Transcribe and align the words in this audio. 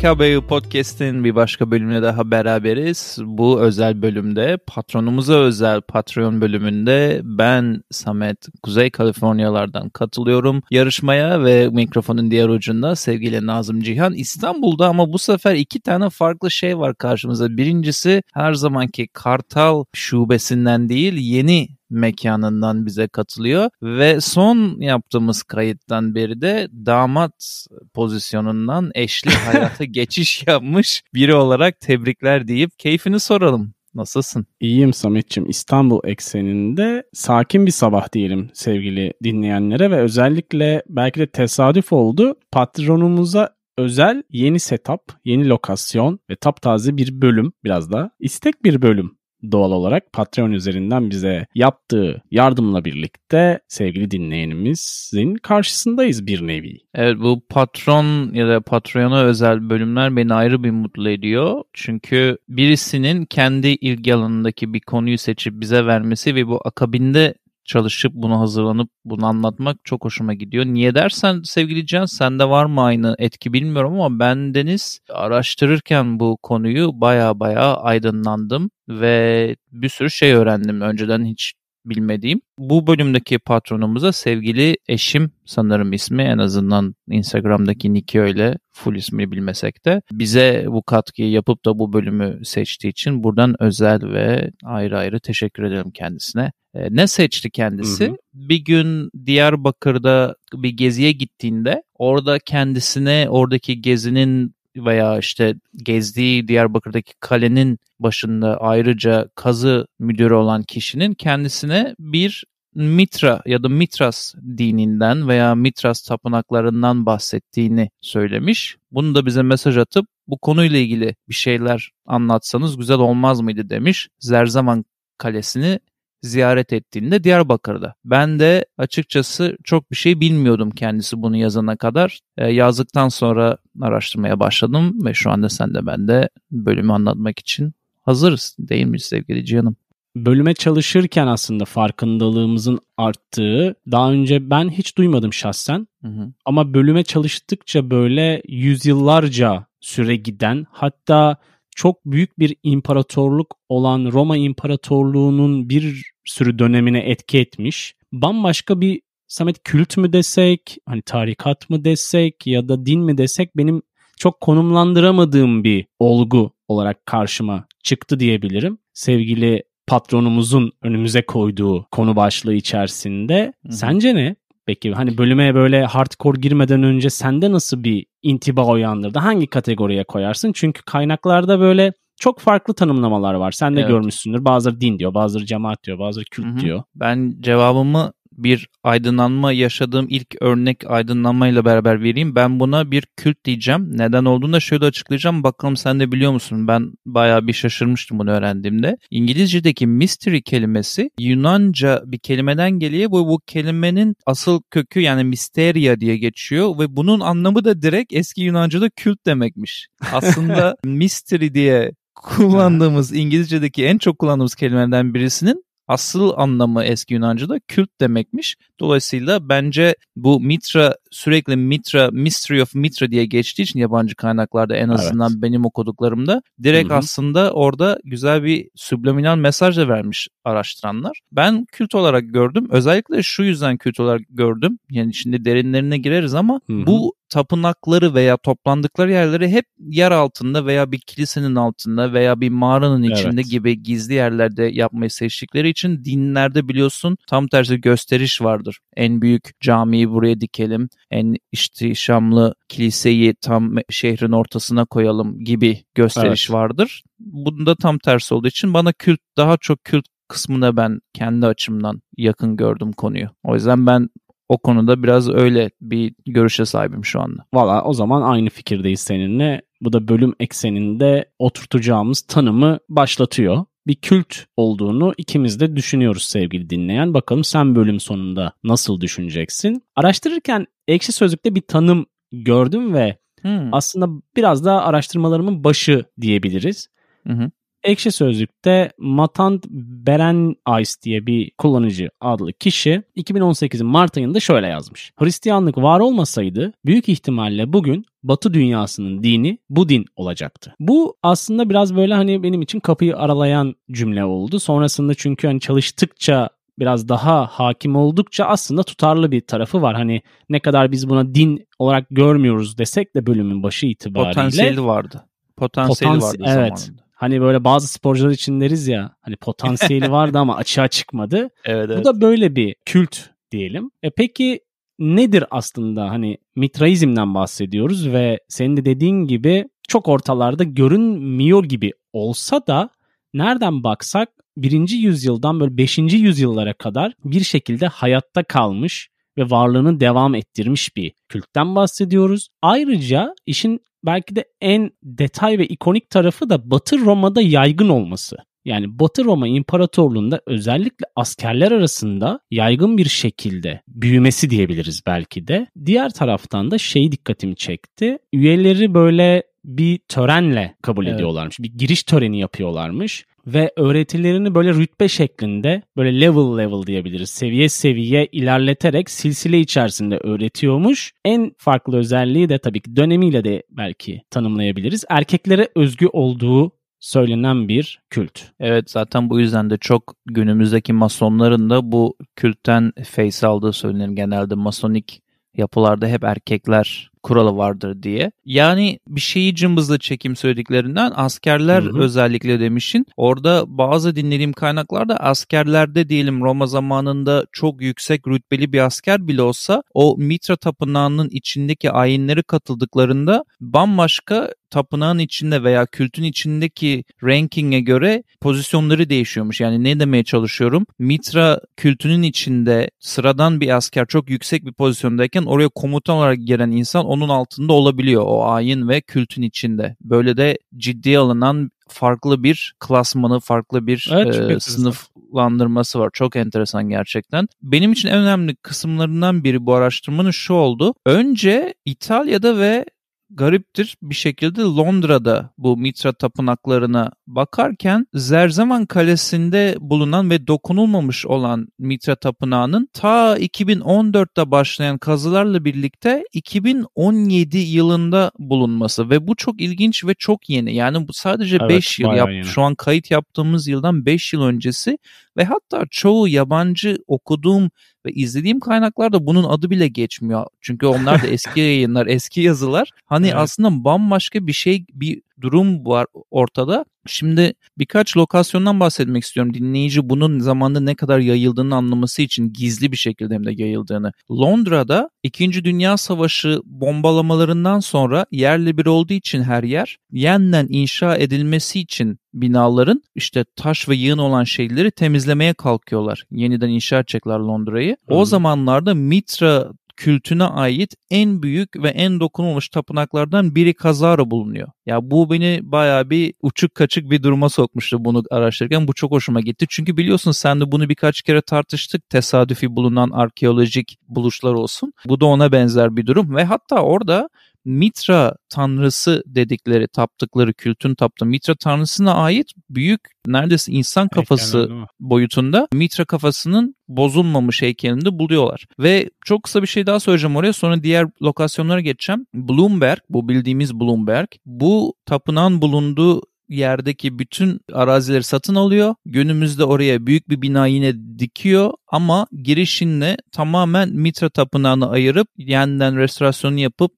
MKBU 0.00 0.46
Podcast'in 0.46 1.24
bir 1.24 1.34
başka 1.34 1.70
bölümüne 1.70 2.02
daha 2.02 2.30
beraberiz. 2.30 3.18
Bu 3.24 3.60
özel 3.60 4.02
bölümde 4.02 4.58
patronumuza 4.66 5.34
özel 5.34 5.80
Patreon 5.80 6.40
bölümünde 6.40 7.20
ben 7.24 7.82
Samet 7.90 8.46
Kuzey 8.62 8.90
Kaliforniyalardan 8.90 9.88
katılıyorum 9.88 10.62
yarışmaya 10.70 11.44
ve 11.44 11.68
mikrofonun 11.68 12.30
diğer 12.30 12.48
ucunda 12.48 12.96
sevgili 12.96 13.46
Nazım 13.46 13.80
Cihan 13.80 14.14
İstanbul'da 14.14 14.88
ama 14.88 15.12
bu 15.12 15.18
sefer 15.18 15.54
iki 15.54 15.80
tane 15.80 16.10
farklı 16.10 16.50
şey 16.50 16.78
var 16.78 16.94
karşımıza. 16.94 17.56
Birincisi 17.56 18.22
her 18.34 18.54
zamanki 18.54 19.08
Kartal 19.08 19.84
şubesinden 19.94 20.88
değil 20.88 21.14
yeni 21.14 21.79
mekanından 21.90 22.86
bize 22.86 23.08
katılıyor 23.08 23.70
ve 23.82 24.20
son 24.20 24.80
yaptığımız 24.80 25.42
kayıttan 25.42 26.14
beri 26.14 26.40
de 26.40 26.68
damat 26.86 27.66
pozisyonundan 27.94 28.90
eşli 28.94 29.30
hayata 29.52 29.84
geçiş 29.84 30.46
yapmış 30.46 31.02
biri 31.14 31.34
olarak 31.34 31.80
tebrikler 31.80 32.48
deyip 32.48 32.78
keyfini 32.78 33.20
soralım. 33.20 33.74
Nasılsın? 33.94 34.46
İyiyim 34.60 34.92
Samet'ciğim. 34.92 35.50
İstanbul 35.50 36.00
ekseninde 36.04 37.04
sakin 37.12 37.66
bir 37.66 37.70
sabah 37.70 38.12
diyelim 38.12 38.50
sevgili 38.52 39.12
dinleyenlere 39.24 39.90
ve 39.90 39.96
özellikle 39.96 40.82
belki 40.88 41.20
de 41.20 41.26
tesadüf 41.26 41.92
oldu. 41.92 42.34
Patronumuza 42.52 43.54
özel 43.78 44.22
yeni 44.30 44.60
setup, 44.60 45.00
yeni 45.24 45.48
lokasyon 45.48 46.20
ve 46.30 46.36
taptaze 46.36 46.96
bir 46.96 47.22
bölüm 47.22 47.52
biraz 47.64 47.92
da 47.92 48.10
istek 48.20 48.64
bir 48.64 48.82
bölüm 48.82 49.19
doğal 49.52 49.72
olarak 49.72 50.12
Patreon 50.12 50.52
üzerinden 50.52 51.10
bize 51.10 51.46
yaptığı 51.54 52.22
yardımla 52.30 52.84
birlikte 52.84 53.60
sevgili 53.68 54.10
dinleyenimizin 54.10 55.34
karşısındayız 55.34 56.26
bir 56.26 56.46
nevi. 56.46 56.78
Evet 56.94 57.16
bu 57.20 57.42
patron 57.48 58.34
ya 58.34 58.48
da 58.48 58.60
patrona 58.60 59.22
özel 59.22 59.70
bölümler 59.70 60.16
beni 60.16 60.34
ayrı 60.34 60.64
bir 60.64 60.70
mutlu 60.70 61.10
ediyor. 61.10 61.62
Çünkü 61.72 62.38
birisinin 62.48 63.24
kendi 63.24 63.68
ilgi 63.68 64.14
alanındaki 64.14 64.74
bir 64.74 64.80
konuyu 64.80 65.18
seçip 65.18 65.60
bize 65.60 65.86
vermesi 65.86 66.34
ve 66.34 66.46
bu 66.46 66.60
akabinde 66.64 67.34
çalışıp 67.70 68.12
bunu 68.14 68.40
hazırlanıp 68.40 68.90
bunu 69.04 69.26
anlatmak 69.26 69.76
çok 69.84 70.04
hoşuma 70.04 70.34
gidiyor. 70.34 70.64
Niye 70.66 70.94
dersen 70.94 71.42
sevgili 71.44 71.86
Can 71.86 72.04
sende 72.04 72.48
var 72.48 72.64
mı 72.64 72.82
aynı 72.82 73.14
etki 73.18 73.52
bilmiyorum 73.52 74.00
ama 74.00 74.18
ben 74.18 74.54
Deniz 74.54 74.98
araştırırken 75.10 76.20
bu 76.20 76.38
konuyu 76.42 76.90
baya 77.00 77.40
baya 77.40 77.74
aydınlandım 77.76 78.70
ve 78.88 79.56
bir 79.72 79.88
sürü 79.88 80.10
şey 80.10 80.32
öğrendim 80.32 80.80
önceden 80.80 81.24
hiç 81.24 81.52
bilmediğim. 81.84 82.40
Bu 82.58 82.86
bölümdeki 82.86 83.38
patronumuza 83.38 84.12
sevgili 84.12 84.76
eşim 84.88 85.30
sanırım 85.44 85.92
ismi 85.92 86.22
en 86.22 86.38
azından 86.38 86.94
Instagram'daki 87.08 87.92
Niki 87.92 88.20
öyle 88.20 88.58
full 88.72 88.96
ismini 88.96 89.30
bilmesek 89.32 89.84
de 89.84 90.02
bize 90.12 90.64
bu 90.68 90.82
katkıyı 90.82 91.30
yapıp 91.30 91.64
da 91.64 91.78
bu 91.78 91.92
bölümü 91.92 92.44
seçtiği 92.44 92.90
için 92.90 93.24
buradan 93.24 93.62
özel 93.62 94.02
ve 94.02 94.50
ayrı 94.64 94.98
ayrı 94.98 95.20
teşekkür 95.20 95.62
ederim 95.62 95.90
kendisine. 95.90 96.52
E, 96.74 96.96
ne 96.96 97.06
seçti 97.06 97.50
kendisi? 97.50 98.06
Hı 98.06 98.10
hı. 98.10 98.16
Bir 98.34 98.64
gün 98.64 99.10
Diyarbakır'da 99.26 100.36
bir 100.54 100.70
geziye 100.70 101.12
gittiğinde 101.12 101.82
orada 101.94 102.38
kendisine 102.38 103.26
oradaki 103.30 103.82
gezinin 103.82 104.54
veya 104.84 105.18
işte 105.18 105.54
gezdiği 105.76 106.48
Diyarbakır'daki 106.48 107.12
kalenin 107.20 107.78
başında 108.00 108.60
ayrıca 108.60 109.28
kazı 109.34 109.86
müdürü 109.98 110.34
olan 110.34 110.62
kişinin 110.62 111.14
kendisine 111.14 111.94
bir 111.98 112.44
Mitra 112.74 113.42
ya 113.46 113.62
da 113.62 113.68
Mitras 113.68 114.34
dininden 114.58 115.28
veya 115.28 115.54
Mitras 115.54 116.02
tapınaklarından 116.02 117.06
bahsettiğini 117.06 117.90
söylemiş. 118.00 118.76
Bunu 118.90 119.14
da 119.14 119.26
bize 119.26 119.42
mesaj 119.42 119.78
atıp 119.78 120.06
bu 120.26 120.38
konuyla 120.38 120.78
ilgili 120.78 121.16
bir 121.28 121.34
şeyler 121.34 121.90
anlatsanız 122.06 122.76
güzel 122.76 122.98
olmaz 122.98 123.40
mıydı 123.40 123.70
demiş. 123.70 124.08
Zerzaman 124.18 124.84
Kalesi'ni 125.18 125.80
ziyaret 126.22 126.72
ettiğinde 126.72 127.24
Diyarbakır'da. 127.24 127.94
Ben 128.04 128.38
de 128.40 128.66
açıkçası 128.78 129.56
çok 129.64 129.90
bir 129.90 129.96
şey 129.96 130.20
bilmiyordum 130.20 130.70
kendisi 130.70 131.22
bunu 131.22 131.36
yazana 131.36 131.76
kadar. 131.76 132.20
E, 132.38 132.52
yazdıktan 132.52 133.08
sonra 133.08 133.56
araştırmaya 133.80 134.40
başladım 134.40 135.04
ve 135.04 135.14
şu 135.14 135.30
anda 135.30 135.48
sen 135.48 135.74
de 135.74 135.86
ben 135.86 136.08
de 136.08 136.28
bölümü 136.50 136.92
anlatmak 136.92 137.38
için 137.38 137.72
hazırız 138.02 138.56
değil 138.58 138.86
mi 138.86 139.00
sevgili 139.00 139.44
Cihan'ım? 139.44 139.76
Bölüme 140.16 140.54
çalışırken 140.54 141.26
aslında 141.26 141.64
farkındalığımızın 141.64 142.78
arttığı 142.96 143.74
daha 143.90 144.12
önce 144.12 144.50
ben 144.50 144.68
hiç 144.68 144.96
duymadım 144.96 145.32
şahsen. 145.32 145.88
Hı 146.02 146.08
hı. 146.08 146.32
Ama 146.44 146.74
bölüme 146.74 147.04
çalıştıkça 147.04 147.90
böyle 147.90 148.42
yüzyıllarca 148.48 149.66
süre 149.80 150.16
giden 150.16 150.66
hatta 150.70 151.36
çok 151.80 152.04
büyük 152.04 152.38
bir 152.38 152.56
imparatorluk 152.62 153.56
olan 153.68 154.12
Roma 154.12 154.36
İmparatorluğu'nun 154.36 155.68
bir 155.68 156.12
sürü 156.24 156.58
dönemine 156.58 156.98
etki 156.98 157.38
etmiş. 157.38 157.94
Bambaşka 158.12 158.80
bir 158.80 159.00
Samet 159.26 159.64
kült 159.64 159.96
mü 159.96 160.12
desek, 160.12 160.76
hani 160.86 161.02
tarikat 161.02 161.70
mı 161.70 161.84
desek 161.84 162.46
ya 162.46 162.68
da 162.68 162.86
din 162.86 163.00
mi 163.00 163.18
desek 163.18 163.56
benim 163.56 163.82
çok 164.16 164.40
konumlandıramadığım 164.40 165.64
bir 165.64 165.86
olgu 165.98 166.52
olarak 166.68 167.06
karşıma 167.06 167.66
çıktı 167.82 168.20
diyebilirim. 168.20 168.78
Sevgili 168.92 169.62
patronumuzun 169.86 170.72
önümüze 170.82 171.22
koyduğu 171.22 171.86
konu 171.90 172.16
başlığı 172.16 172.54
içerisinde. 172.54 173.52
Hı-hı. 173.62 173.72
Sence 173.72 174.14
ne? 174.14 174.36
Peki 174.66 174.92
hani 174.92 175.18
bölüme 175.18 175.54
böyle 175.54 175.84
hardcore 175.84 176.40
girmeden 176.40 176.82
önce 176.82 177.10
sende 177.10 177.52
nasıl 177.52 177.84
bir 177.84 178.06
intiba 178.22 178.66
uyandırdı? 178.66 179.18
Hangi 179.18 179.46
kategoriye 179.46 180.04
koyarsın? 180.04 180.52
Çünkü 180.52 180.82
kaynaklarda 180.82 181.60
böyle 181.60 181.92
çok 182.20 182.40
farklı 182.40 182.74
tanımlamalar 182.74 183.34
var. 183.34 183.52
Sen 183.52 183.76
de 183.76 183.80
evet. 183.80 183.90
görmüşsündür. 183.90 184.44
Bazıları 184.44 184.80
din 184.80 184.98
diyor, 184.98 185.14
bazıları 185.14 185.46
cemaat 185.46 185.84
diyor, 185.84 185.98
bazıları 185.98 186.24
kült 186.30 186.46
Hı-hı. 186.46 186.60
diyor. 186.60 186.82
Ben 186.94 187.34
cevabımı 187.40 188.12
bir 188.44 188.68
aydınlanma 188.82 189.52
yaşadığım 189.52 190.06
ilk 190.08 190.42
örnek 190.42 190.90
aydınlanmayla 190.90 191.64
beraber 191.64 192.02
vereyim. 192.02 192.34
Ben 192.34 192.60
buna 192.60 192.90
bir 192.90 193.04
kült 193.16 193.44
diyeceğim. 193.44 193.98
Neden 193.98 194.24
olduğunu 194.24 194.52
da 194.52 194.60
şöyle 194.60 194.84
açıklayacağım. 194.84 195.42
Bakalım 195.42 195.76
sen 195.76 196.00
de 196.00 196.12
biliyor 196.12 196.32
musun? 196.32 196.68
Ben 196.68 196.92
bayağı 197.06 197.46
bir 197.46 197.52
şaşırmıştım 197.52 198.18
bunu 198.18 198.30
öğrendiğimde. 198.30 198.96
İngilizce'deki 199.10 199.86
mystery 199.86 200.40
kelimesi 200.40 201.10
Yunanca 201.20 202.02
bir 202.06 202.18
kelimeden 202.18 202.70
geliyor. 202.70 203.10
Bu, 203.10 203.28
bu 203.28 203.40
kelimenin 203.46 204.14
asıl 204.26 204.60
kökü 204.70 205.00
yani 205.00 205.24
mysteria 205.24 206.00
diye 206.00 206.16
geçiyor 206.16 206.78
ve 206.78 206.96
bunun 206.96 207.20
anlamı 207.20 207.64
da 207.64 207.82
direkt 207.82 208.12
eski 208.12 208.42
Yunanca'da 208.42 208.90
kült 208.90 209.26
demekmiş. 209.26 209.88
Aslında 210.12 210.76
mystery 210.84 211.54
diye 211.54 211.92
kullandığımız 212.14 213.16
İngilizce'deki 213.16 213.84
en 213.84 213.98
çok 213.98 214.18
kullandığımız 214.18 214.54
kelimelerden 214.54 215.14
birisinin 215.14 215.64
asıl 215.90 216.32
anlamı 216.36 216.84
eski 216.84 217.14
Yunanca'da 217.14 217.60
kült 217.68 217.88
demekmiş. 218.00 218.56
Dolayısıyla 218.80 219.48
bence 219.48 219.94
bu 220.16 220.40
Mitra 220.40 220.94
sürekli 221.10 221.56
Mitra, 221.56 222.10
Mystery 222.10 222.62
of 222.62 222.74
Mitra 222.74 223.10
diye 223.10 223.26
geçtiği 223.26 223.62
için 223.62 223.80
yabancı 223.80 224.14
kaynaklarda 224.14 224.76
en 224.76 224.88
azından 224.88 225.32
evet. 225.32 225.42
benim 225.42 225.64
okuduklarımda 225.64 226.42
direkt 226.62 226.90
Hı-hı. 226.90 226.98
aslında 226.98 227.52
orada 227.52 227.98
güzel 228.04 228.44
bir 228.44 228.68
subliminal 228.76 229.36
mesaj 229.36 229.76
da 229.76 229.88
vermiş 229.88 230.28
araştıranlar. 230.50 231.20
Ben 231.32 231.64
kült 231.72 231.94
olarak 231.94 232.24
gördüm. 232.34 232.68
Özellikle 232.70 233.22
şu 233.22 233.42
yüzden 233.42 233.76
kült 233.76 234.00
olarak 234.00 234.22
gördüm. 234.30 234.78
Yani 234.90 235.14
şimdi 235.14 235.44
derinlerine 235.44 235.98
gireriz 235.98 236.34
ama 236.34 236.60
Hı-hı. 236.66 236.86
bu 236.86 237.14
tapınakları 237.30 238.14
veya 238.14 238.36
toplandıkları 238.36 239.10
yerleri 239.12 239.48
hep 239.48 239.64
yer 239.78 240.10
altında 240.10 240.66
veya 240.66 240.92
bir 240.92 240.98
kilisenin 240.98 241.54
altında 241.54 242.12
veya 242.12 242.40
bir 242.40 242.48
mağaranın 242.48 243.02
içinde 243.02 243.40
evet. 243.40 243.50
gibi 243.50 243.82
gizli 243.82 244.14
yerlerde 244.14 244.64
yapmayı 244.64 245.10
seçtikleri 245.10 245.68
için 245.68 246.04
dinlerde 246.04 246.68
biliyorsun 246.68 247.16
tam 247.28 247.46
tersi 247.46 247.80
gösteriş 247.80 248.42
vardır. 248.42 248.78
En 248.96 249.22
büyük 249.22 249.60
camiyi 249.60 250.10
buraya 250.10 250.40
dikelim, 250.40 250.88
en 251.10 251.36
ihtişamlı 251.52 252.54
kiliseyi 252.68 253.34
tam 253.34 253.74
şehrin 253.90 254.32
ortasına 254.32 254.84
koyalım 254.84 255.44
gibi 255.44 255.84
gösteriş 255.94 256.50
evet. 256.50 256.54
vardır. 256.54 257.02
Bunda 257.18 257.76
tam 257.76 257.98
tersi 257.98 258.34
olduğu 258.34 258.48
için 258.48 258.74
bana 258.74 258.92
kült 258.92 259.20
daha 259.36 259.56
çok 259.56 259.84
kült 259.84 260.04
kısmına 260.30 260.76
ben 260.76 261.00
kendi 261.14 261.46
açımdan 261.46 262.02
yakın 262.16 262.56
gördüm 262.56 262.92
konuyu. 262.92 263.28
O 263.44 263.54
yüzden 263.54 263.86
ben 263.86 264.08
o 264.48 264.58
konuda 264.58 265.02
biraz 265.02 265.30
öyle 265.30 265.70
bir 265.80 266.14
görüşe 266.26 266.64
sahibim 266.64 267.04
şu 267.04 267.20
anda. 267.20 267.44
Valla 267.54 267.84
o 267.84 267.92
zaman 267.92 268.22
aynı 268.22 268.50
fikirdeyiz 268.50 269.00
seninle. 269.00 269.62
Bu 269.80 269.92
da 269.92 270.08
bölüm 270.08 270.34
ekseninde 270.40 271.32
oturtacağımız 271.38 272.20
tanımı 272.20 272.78
başlatıyor. 272.88 273.64
Bir 273.86 273.94
kült 273.94 274.36
olduğunu 274.56 275.14
ikimiz 275.16 275.60
de 275.60 275.76
düşünüyoruz 275.76 276.22
sevgili 276.22 276.70
dinleyen. 276.70 277.14
Bakalım 277.14 277.44
sen 277.44 277.76
bölüm 277.76 278.00
sonunda 278.00 278.52
nasıl 278.64 279.00
düşüneceksin? 279.00 279.82
Araştırırken 279.96 280.66
ekşi 280.88 281.12
sözlükte 281.12 281.54
bir 281.54 281.60
tanım 281.60 282.06
gördüm 282.32 282.94
ve 282.94 283.18
hmm. 283.42 283.74
aslında 283.74 284.08
biraz 284.36 284.64
daha 284.64 284.80
araştırmalarımın 284.80 285.64
başı 285.64 286.04
diyebiliriz. 286.20 286.88
Hı 287.26 287.32
hı. 287.32 287.50
Ekşi 287.84 288.12
Sözlük'te 288.12 288.92
Matant 288.98 289.66
Beren 290.06 290.54
Ice 290.80 290.92
diye 291.02 291.26
bir 291.26 291.50
kullanıcı 291.58 292.10
adlı 292.20 292.52
kişi 292.52 293.02
2018'in 293.16 293.86
Mart 293.86 294.16
ayında 294.16 294.40
şöyle 294.40 294.66
yazmış. 294.66 295.12
Hristiyanlık 295.16 295.76
var 295.78 296.00
olmasaydı 296.00 296.72
büyük 296.84 297.08
ihtimalle 297.08 297.72
bugün 297.72 298.04
Batı 298.22 298.54
dünyasının 298.54 299.22
dini 299.22 299.58
bu 299.70 299.88
din 299.88 300.04
olacaktı. 300.16 300.74
Bu 300.80 301.16
aslında 301.22 301.70
biraz 301.70 301.96
böyle 301.96 302.14
hani 302.14 302.42
benim 302.42 302.62
için 302.62 302.80
kapıyı 302.80 303.16
aralayan 303.16 303.74
cümle 303.90 304.24
oldu. 304.24 304.60
Sonrasında 304.60 305.14
çünkü 305.14 305.46
hani 305.46 305.60
çalıştıkça 305.60 306.48
biraz 306.78 307.08
daha 307.08 307.46
hakim 307.46 307.96
oldukça 307.96 308.44
aslında 308.44 308.82
tutarlı 308.82 309.30
bir 309.32 309.40
tarafı 309.40 309.82
var. 309.82 309.94
Hani 309.94 310.22
ne 310.48 310.60
kadar 310.60 310.92
biz 310.92 311.08
buna 311.08 311.34
din 311.34 311.66
olarak 311.78 312.06
görmüyoruz 312.10 312.78
desek 312.78 313.14
de 313.14 313.26
bölümün 313.26 313.62
başı 313.62 313.86
itibariyle. 313.86 314.30
Potansiyeli 314.30 314.84
vardı. 314.84 315.24
Potansiyeli 315.56 316.14
Potans- 316.14 316.22
vardı 316.22 316.44
evet. 316.46 316.78
zamanında. 316.78 317.09
Hani 317.20 317.40
böyle 317.40 317.64
bazı 317.64 317.88
sporcular 317.88 318.30
için 318.30 318.60
deriz 318.60 318.88
ya 318.88 319.16
hani 319.20 319.36
potansiyeli 319.36 320.10
vardı 320.10 320.38
ama 320.38 320.56
açığa 320.56 320.88
çıkmadı. 320.88 321.50
Evet, 321.64 321.86
evet. 321.90 321.98
Bu 321.98 322.04
da 322.04 322.20
böyle 322.20 322.56
bir 322.56 322.76
kült 322.86 323.18
diyelim. 323.52 323.90
E 324.02 324.10
peki 324.10 324.60
nedir 324.98 325.44
aslında 325.50 326.10
hani 326.10 326.38
mitraizmden 326.56 327.34
bahsediyoruz 327.34 328.12
ve 328.12 328.38
senin 328.48 328.76
de 328.76 328.84
dediğin 328.84 329.24
gibi 329.24 329.64
çok 329.88 330.08
ortalarda 330.08 330.64
görünmüyor 330.64 331.64
gibi 331.64 331.92
olsa 332.12 332.66
da 332.66 332.90
nereden 333.34 333.82
baksak 333.82 334.28
birinci 334.56 334.96
yüzyıldan 334.96 335.60
böyle 335.60 335.76
beşinci 335.76 336.16
yüzyıllara 336.16 336.72
kadar 336.72 337.12
bir 337.24 337.44
şekilde 337.44 337.86
hayatta 337.86 338.42
kalmış 338.42 339.10
ve 339.38 339.50
varlığını 339.50 340.00
devam 340.00 340.34
ettirmiş 340.34 340.96
bir 340.96 341.12
kültten 341.28 341.74
bahsediyoruz. 341.74 342.48
Ayrıca 342.62 343.34
işin 343.46 343.80
belki 344.04 344.36
de 344.36 344.44
en 344.60 344.90
detay 345.02 345.58
ve 345.58 345.66
ikonik 345.66 346.10
tarafı 346.10 346.50
da 346.50 346.70
Batı 346.70 346.98
Roma'da 346.98 347.42
yaygın 347.42 347.88
olması. 347.88 348.36
Yani 348.64 348.98
Batı 348.98 349.24
Roma 349.24 349.48
İmparatorluğu'nda 349.48 350.40
özellikle 350.46 351.06
askerler 351.16 351.72
arasında 351.72 352.40
yaygın 352.50 352.98
bir 352.98 353.08
şekilde 353.08 353.80
büyümesi 353.88 354.50
diyebiliriz 354.50 355.02
belki 355.06 355.48
de. 355.48 355.66
Diğer 355.86 356.10
taraftan 356.10 356.70
da 356.70 356.78
şey 356.78 357.12
dikkatimi 357.12 357.56
çekti. 357.56 358.18
Üyeleri 358.32 358.94
böyle 358.94 359.42
bir 359.64 359.98
törenle 360.08 360.74
kabul 360.82 361.06
evet. 361.06 361.14
ediyorlarmış. 361.14 361.58
Bir 361.60 361.72
giriş 361.72 362.02
töreni 362.02 362.40
yapıyorlarmış 362.40 363.24
ve 363.46 363.72
öğretilerini 363.76 364.54
böyle 364.54 364.74
rütbe 364.74 365.08
şeklinde 365.08 365.82
böyle 365.96 366.20
level 366.20 366.58
level 366.58 366.86
diyebiliriz. 366.86 367.30
Seviye 367.30 367.68
seviye 367.68 368.26
ilerleterek 368.32 369.10
silsile 369.10 369.60
içerisinde 369.60 370.18
öğretiyormuş. 370.18 371.12
En 371.24 371.52
farklı 371.58 371.96
özelliği 371.96 372.48
de 372.48 372.58
tabii 372.58 372.80
ki 372.80 372.96
dönemiyle 372.96 373.44
de 373.44 373.62
belki 373.70 374.22
tanımlayabiliriz. 374.30 375.04
Erkeklere 375.08 375.68
özgü 375.76 376.06
olduğu 376.06 376.72
söylenen 377.00 377.68
bir 377.68 378.00
kült. 378.10 378.40
Evet 378.60 378.90
zaten 378.90 379.30
bu 379.30 379.40
yüzden 379.40 379.70
de 379.70 379.76
çok 379.76 380.16
günümüzdeki 380.26 380.92
masonların 380.92 381.70
da 381.70 381.92
bu 381.92 382.16
kültten 382.36 382.92
face 383.04 383.46
aldığı 383.46 383.72
söylenir. 383.72 384.16
Genelde 384.16 384.54
masonik 384.54 385.22
yapılarda 385.56 386.06
hep 386.06 386.24
erkekler 386.24 387.10
kuralı 387.22 387.56
vardır 387.56 388.02
diye. 388.02 388.32
Yani 388.44 388.98
bir 389.08 389.20
şeyi 389.20 389.54
cımbızla 389.54 389.98
çekim 389.98 390.36
söylediklerinden 390.36 391.12
askerler 391.14 391.82
hı 391.82 391.88
hı. 391.88 391.98
özellikle 391.98 392.60
demişin. 392.60 393.06
Orada 393.16 393.64
bazı 393.66 394.16
dinlediğim 394.16 394.52
kaynaklarda 394.52 395.16
askerlerde 395.16 396.08
diyelim 396.08 396.44
Roma 396.44 396.66
zamanında 396.66 397.46
çok 397.52 397.82
yüksek 397.82 398.28
rütbeli 398.28 398.72
bir 398.72 398.86
asker 398.86 399.28
bile 399.28 399.42
olsa 399.42 399.82
o 399.94 400.16
Mitra 400.18 400.56
tapınağının 400.56 401.28
içindeki 401.28 401.90
ayinleri 401.90 402.42
katıldıklarında 402.42 403.44
bambaşka 403.60 404.50
tapınağın 404.70 405.18
içinde 405.18 405.62
veya 405.62 405.86
kültün 405.86 406.22
içindeki 406.22 407.04
ranking'e 407.24 407.80
göre 407.80 408.22
pozisyonları 408.40 409.10
değişiyormuş. 409.10 409.60
Yani 409.60 409.84
ne 409.84 410.00
demeye 410.00 410.24
çalışıyorum? 410.24 410.86
Mitra 410.98 411.60
kültünün 411.76 412.22
içinde 412.22 412.90
sıradan 413.00 413.60
bir 413.60 413.76
asker 413.76 414.06
çok 414.06 414.30
yüksek 414.30 414.64
bir 414.64 414.72
pozisyondayken 414.72 415.42
oraya 415.42 415.68
komutan 415.68 416.16
olarak 416.16 416.38
gelen 416.44 416.70
insan 416.70 417.06
onun 417.10 417.28
altında 417.28 417.72
olabiliyor 417.72 418.22
o 418.26 418.44
ayin 418.44 418.88
ve 418.88 419.00
kültün 419.00 419.42
içinde. 419.42 419.96
Böyle 420.00 420.36
de 420.36 420.58
ciddiye 420.76 421.18
alınan 421.18 421.70
farklı 421.88 422.42
bir 422.42 422.74
klasmanı, 422.80 423.40
farklı 423.40 423.86
bir 423.86 424.08
evet, 424.12 424.50
e, 424.50 424.60
sınıflandırması 424.60 425.98
var. 425.98 426.10
Çok 426.12 426.36
enteresan 426.36 426.88
gerçekten. 426.88 427.48
Benim 427.62 427.92
için 427.92 428.08
en 428.08 428.18
önemli 428.18 428.56
kısımlarından 428.56 429.44
biri 429.44 429.66
bu 429.66 429.74
araştırmanın 429.74 430.30
şu 430.30 430.54
oldu. 430.54 430.94
Önce 431.06 431.74
İtalya'da 431.84 432.58
ve 432.58 432.84
gariptir 433.30 433.96
bir 434.02 434.14
şekilde 434.14 434.60
Londra'da 434.60 435.50
bu 435.58 435.76
Mitra 435.76 436.12
tapınaklarına 436.12 437.10
bakarken 437.26 438.06
Zerzevan 438.14 438.86
Kalesi'nde 438.86 439.76
bulunan 439.80 440.30
ve 440.30 440.46
dokunulmamış 440.46 441.26
olan 441.26 441.68
Mitra 441.78 442.16
tapınağının 442.16 442.88
ta 442.92 443.38
2014'te 443.38 444.50
başlayan 444.50 444.98
kazılarla 444.98 445.64
birlikte 445.64 446.24
2017 446.32 447.58
yılında 447.58 448.32
bulunması 448.38 449.10
ve 449.10 449.26
bu 449.26 449.36
çok 449.36 449.60
ilginç 449.60 450.04
ve 450.04 450.14
çok 450.18 450.50
yeni. 450.50 450.74
Yani 450.74 451.08
bu 451.08 451.12
sadece 451.12 451.60
5 451.60 451.70
evet, 451.70 451.98
yıl 451.98 452.18
yap 452.18 452.30
yeni. 452.30 452.44
şu 452.44 452.62
an 452.62 452.74
kayıt 452.74 453.10
yaptığımız 453.10 453.68
yıldan 453.68 454.06
5 454.06 454.32
yıl 454.32 454.42
öncesi 454.42 454.98
ve 455.36 455.44
hatta 455.44 455.84
çoğu 455.90 456.28
yabancı 456.28 456.98
okuduğum 457.06 457.70
ve 458.06 458.12
izlediğim 458.12 458.60
kaynaklarda 458.60 459.26
bunun 459.26 459.44
adı 459.44 459.70
bile 459.70 459.88
geçmiyor. 459.88 460.46
Çünkü 460.60 460.86
onlar 460.86 461.22
da 461.22 461.26
eski 461.26 461.60
yayınlar, 461.60 462.06
eski 462.06 462.40
yazılar. 462.40 462.90
Hani 463.06 463.26
evet. 463.26 463.36
aslında 463.36 463.84
bambaşka 463.84 464.46
bir 464.46 464.52
şey, 464.52 464.84
bir 464.92 465.22
durum 465.40 465.86
var 465.86 466.06
ortada. 466.30 466.84
Şimdi 467.06 467.54
birkaç 467.78 468.16
lokasyondan 468.16 468.80
bahsetmek 468.80 469.24
istiyorum. 469.24 469.54
Dinleyici 469.54 470.08
bunun 470.10 470.40
zamanda 470.40 470.80
ne 470.80 470.94
kadar 470.94 471.18
yayıldığını 471.18 471.74
anlaması 471.74 472.22
için 472.22 472.52
gizli 472.52 472.92
bir 472.92 472.96
şekilde 472.96 473.34
hem 473.34 473.46
de 473.46 473.52
yayıldığını. 473.52 474.12
Londra'da 474.30 475.10
2. 475.22 475.64
Dünya 475.64 475.96
Savaşı 475.96 476.60
bombalamalarından 476.64 477.80
sonra 477.80 478.26
yerli 478.30 478.78
bir 478.78 478.86
olduğu 478.86 479.12
için 479.12 479.42
her 479.42 479.62
yer 479.62 479.96
yeniden 480.12 480.66
inşa 480.70 481.16
edilmesi 481.16 481.80
için 481.80 482.18
binaların 482.34 483.02
işte 483.14 483.44
taş 483.56 483.88
ve 483.88 483.96
yığın 483.96 484.18
olan 484.18 484.44
şeyleri 484.44 484.90
temizlemeye 484.90 485.54
kalkıyorlar. 485.54 486.24
Yeniden 486.30 486.68
inşa 486.68 486.98
edecekler 486.98 487.38
Londra'yı. 487.38 487.96
O 488.08 488.24
zamanlarda 488.24 488.94
Mitra 488.94 489.68
kültüne 490.00 490.44
ait 490.44 490.94
en 491.10 491.42
büyük 491.42 491.82
ve 491.82 491.88
en 491.88 492.20
dokunulmuş 492.20 492.68
tapınaklardan 492.68 493.54
biri 493.54 493.74
Kazara 493.74 494.30
bulunuyor. 494.30 494.68
Ya 494.86 495.10
bu 495.10 495.30
beni 495.30 495.60
baya 495.62 496.10
bir 496.10 496.34
uçuk 496.42 496.74
kaçık 496.74 497.10
bir 497.10 497.22
duruma 497.22 497.48
sokmuştu 497.48 498.04
bunu 498.04 498.22
araştırırken. 498.30 498.88
Bu 498.88 498.92
çok 498.92 499.10
hoşuma 499.10 499.40
gitti. 499.40 499.66
Çünkü 499.68 499.96
biliyorsun 499.96 500.30
sen 500.30 500.60
de 500.60 500.72
bunu 500.72 500.88
birkaç 500.88 501.22
kere 501.22 501.40
tartıştık. 501.40 502.10
Tesadüfi 502.10 502.76
bulunan 502.76 503.10
arkeolojik 503.10 503.96
buluşlar 504.08 504.52
olsun. 504.52 504.92
Bu 505.08 505.20
da 505.20 505.26
ona 505.26 505.52
benzer 505.52 505.96
bir 505.96 506.06
durum 506.06 506.36
ve 506.36 506.44
hatta 506.44 506.82
orada 506.82 507.28
Mitra 507.64 508.34
tanrısı 508.48 509.22
dedikleri 509.26 509.88
taptıkları 509.88 510.54
kültün 510.54 510.94
taptığı 510.94 511.26
Mitra 511.26 511.54
tanrısına 511.54 512.14
ait 512.14 512.52
büyük 512.70 513.00
neredeyse 513.26 513.72
insan 513.72 514.08
kafası 514.08 514.70
boyutunda 515.00 515.68
Mitra 515.72 516.04
kafasının 516.04 516.74
bozulmamış 516.88 517.62
heykelini 517.62 518.18
buluyorlar. 518.18 518.66
Ve 518.78 519.10
çok 519.24 519.42
kısa 519.42 519.62
bir 519.62 519.66
şey 519.66 519.86
daha 519.86 520.00
söyleyeceğim 520.00 520.36
oraya 520.36 520.52
sonra 520.52 520.82
diğer 520.82 521.06
lokasyonlara 521.22 521.80
geçeceğim. 521.80 522.26
Bloomberg 522.34 522.98
bu 523.08 523.28
bildiğimiz 523.28 523.74
Bloomberg 523.74 524.28
bu 524.46 524.94
tapınağın 525.06 525.62
bulunduğu 525.62 526.22
yerdeki 526.50 527.18
bütün 527.18 527.60
arazileri 527.72 528.22
satın 528.22 528.54
alıyor. 528.54 528.94
Günümüzde 529.04 529.64
oraya 529.64 530.06
büyük 530.06 530.28
bir 530.28 530.42
bina 530.42 530.66
yine 530.66 531.18
dikiyor 531.18 531.72
ama 531.86 532.26
girişinle 532.42 533.16
tamamen 533.32 533.88
Mitra 533.88 534.30
tapınağını 534.30 534.90
ayırıp 534.90 535.28
yeniden 535.36 535.96
restorasyonu 535.96 536.60
yapıp 536.60 536.92